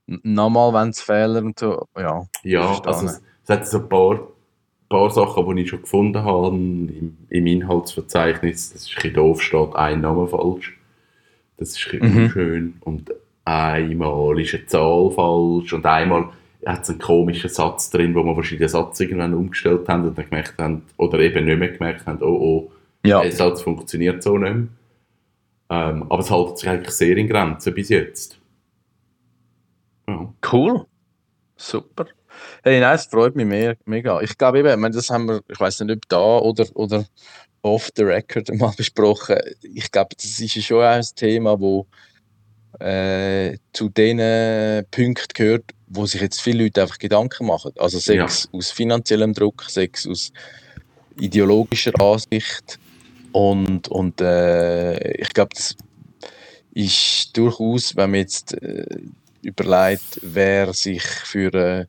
nochmal, 0.06 0.74
wenn 0.74 0.90
es 0.90 1.02
Fehler 1.02 1.42
und 1.42 1.58
so, 1.58 1.88
ja. 1.98 2.24
ja 2.44 2.80
also 2.84 3.08
es, 3.08 3.22
es 3.50 3.56
hat 3.56 3.68
so 3.68 3.80
ein 3.80 3.90
paar, 3.90 4.28
paar 4.90 5.10
Sachen, 5.10 5.56
die 5.56 5.64
ich 5.64 5.70
schon 5.70 5.82
gefunden 5.82 6.24
habe 6.24 6.48
im, 6.56 7.18
im 7.30 7.48
Inhaltsverzeichnis. 7.48 8.74
Das 8.74 8.84
ist 8.84 8.90
ein 8.92 8.96
bisschen 8.96 9.14
doof, 9.16 9.42
steht 9.42 9.76
ein 9.76 10.02
Name 10.02 10.28
falsch. 10.28 10.78
Das 11.58 11.70
ist 11.70 11.88
ein 11.92 12.00
bisschen 12.00 12.16
Mhm. 12.16 12.24
unschön. 12.26 12.74
Und 12.82 13.12
einmal 13.46 14.40
ist 14.40 14.54
eine 14.54 14.66
Zahl 14.68 15.12
falsch 15.12 15.74
und 15.74 15.86
einmal 15.86 16.30
hat 16.66 16.84
es 16.84 16.90
einen 16.90 17.00
komischen 17.00 17.50
Satz 17.50 17.90
drin, 17.90 18.14
wo 18.14 18.24
wir 18.24 18.36
wahrscheinlich 18.36 18.60
den 18.60 18.70
Satz 18.70 19.00
irgendwann 19.00 19.34
umgestellt 19.34 19.88
haben 19.88 20.08
und 20.08 20.18
dann 20.18 20.26
gemerkt 20.30 20.58
haben, 20.60 20.84
oder 20.98 21.20
eben 21.20 21.46
nicht 21.46 21.58
mehr 21.58 21.70
gemerkt 21.70 22.06
haben, 22.06 22.22
oh 22.22 22.26
oh, 22.40 22.72
Ja, 23.06 23.22
der 23.22 23.32
Satz 23.32 23.62
funktioniert 23.62 24.22
so 24.22 24.38
nicht 24.38 24.54
mehr. 24.54 24.68
Ähm, 25.72 26.04
aber 26.10 26.20
es 26.20 26.30
hält 26.30 26.58
sich 26.58 26.70
eigentlich 26.70 26.92
sehr 26.96 27.16
in 27.18 27.28
Grenzen 27.28 27.74
bis 27.74 27.90
jetzt. 27.90 28.40
Ja. 30.08 30.34
cool. 30.52 30.86
Super. 31.56 32.08
Hey, 32.64 32.80
nein, 32.80 32.96
es 32.96 33.06
freut 33.06 33.36
mich 33.36 33.46
mehr, 33.46 33.78
mega. 33.86 34.20
Ich 34.22 34.38
glaube 34.38 34.60
eben, 34.60 34.70
ich 34.70 34.76
meine, 34.78 34.94
das 34.94 35.10
haben 35.10 35.28
wir, 35.28 35.42
ich 35.48 35.60
weiß 35.60 35.80
nicht, 35.82 35.96
ob 35.96 36.10
da 36.10 36.38
oder, 36.40 36.66
oder 36.74 37.06
off 37.62 37.90
the 37.96 38.04
record 38.04 38.54
mal 38.56 38.74
besprochen. 38.76 39.38
Ich 39.62 39.92
glaube, 39.92 40.16
das 40.16 40.40
ist 40.40 40.56
ja 40.56 40.62
schon 40.62 40.84
ein 40.84 41.06
Thema, 41.16 41.60
wo 41.60 41.88
äh, 42.80 43.58
zu 43.74 43.90
den 43.90 44.86
Punkten 44.92 45.34
gehört, 45.34 45.72
wo 45.88 46.06
sich 46.06 46.22
jetzt 46.22 46.42
viele 46.42 46.66
Leute 46.66 46.82
einfach 46.82 47.00
Gedanken 47.00 47.48
machen. 47.48 47.72
Also 47.78 48.00
Sex 48.00 48.50
aus 48.52 48.72
finanziellem 48.72 49.34
Druck, 49.34 49.64
Sex 49.64 50.06
aus 50.06 50.32
ideologischer 51.18 52.00
Ansicht. 52.00 52.80
Und, 53.32 53.88
und 53.88 54.22
äh, 54.22 55.14
ich 55.14 55.30
glaube, 55.30 55.52
das 55.56 55.76
ist 56.74 57.36
durchaus, 57.38 57.96
wenn 57.96 58.12
man 58.12 58.20
jetzt 58.20 58.54
äh, 58.62 58.86
überlegt, 59.42 60.20
wer 60.22 60.74
sich 60.74 61.04
für 61.04 61.54
eine 61.54 61.88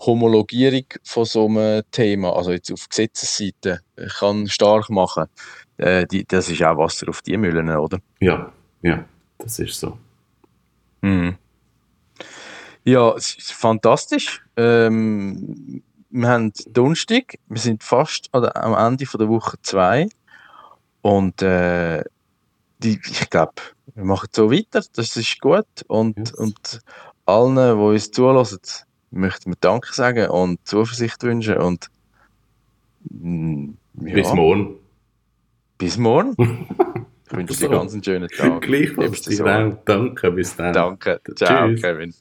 Homologierung 0.00 0.84
von 1.04 1.24
so 1.24 1.46
einem 1.46 1.82
Thema, 1.90 2.34
also 2.36 2.52
jetzt 2.52 2.72
auf 2.72 2.88
Gesetzesseite, 2.88 3.80
äh, 3.96 4.06
kann 4.06 4.48
stark 4.48 4.90
machen, 4.90 5.26
äh, 5.78 6.06
die, 6.06 6.24
das 6.24 6.48
ist 6.48 6.62
auch 6.62 6.78
Wasser 6.78 7.08
auf 7.08 7.22
die 7.22 7.36
Mühlen, 7.36 7.68
oder? 7.70 7.98
ja, 8.20 8.52
ja, 8.82 9.04
das 9.38 9.58
ist 9.58 9.80
so. 9.80 9.98
Mhm. 11.02 11.36
Ja, 12.84 13.12
es 13.16 13.34
ist 13.36 13.52
fantastisch. 13.52 14.42
Ähm, 14.56 15.82
wir 16.10 16.28
haben 16.28 16.52
Donnerstag, 16.68 17.38
wir 17.48 17.60
sind 17.60 17.82
fast 17.82 18.28
am 18.32 18.74
Ende 18.74 19.04
von 19.04 19.18
der 19.18 19.28
Woche 19.28 19.56
2 19.60 20.08
und 21.02 21.42
äh, 21.42 22.02
die, 22.78 22.98
ich 23.04 23.28
glaube, 23.30 23.54
wir 23.94 24.04
machen 24.04 24.28
so 24.32 24.50
weiter, 24.50 24.82
das 24.94 25.16
ist 25.16 25.40
gut 25.40 25.66
und, 25.88 26.16
Yes. 26.18 26.32
und 26.32 26.80
allen, 27.26 27.56
die 27.56 27.82
uns 27.84 28.10
zulassen, 28.10 28.60
möchten 29.10 29.50
wir 29.50 29.56
Danke 29.60 29.92
sagen 29.92 30.28
und 30.28 30.66
Zuversicht 30.66 31.22
wünschen 31.22 31.56
und 31.58 31.88
mm, 33.10 33.70
ja, 34.02 34.14
Bis 34.14 34.32
morgen. 34.32 34.76
bis 35.78 35.98
morgen. 35.98 36.34
Ich 37.30 37.36
wünsche 37.36 37.52
dir 37.58 37.66
So. 37.66 37.68
ganz 37.68 37.92
einen 37.92 38.02
schönen 38.02 38.28
Tag. 38.30 38.62
Gleichfalls. 38.62 39.20
Danke, 39.84 40.30
bis 40.30 40.56
dann. 40.56 40.72
Danke. 40.72 41.20
Ciao, 41.36 41.68
Tschüss. 41.68 41.82
Kevin. 41.82 42.14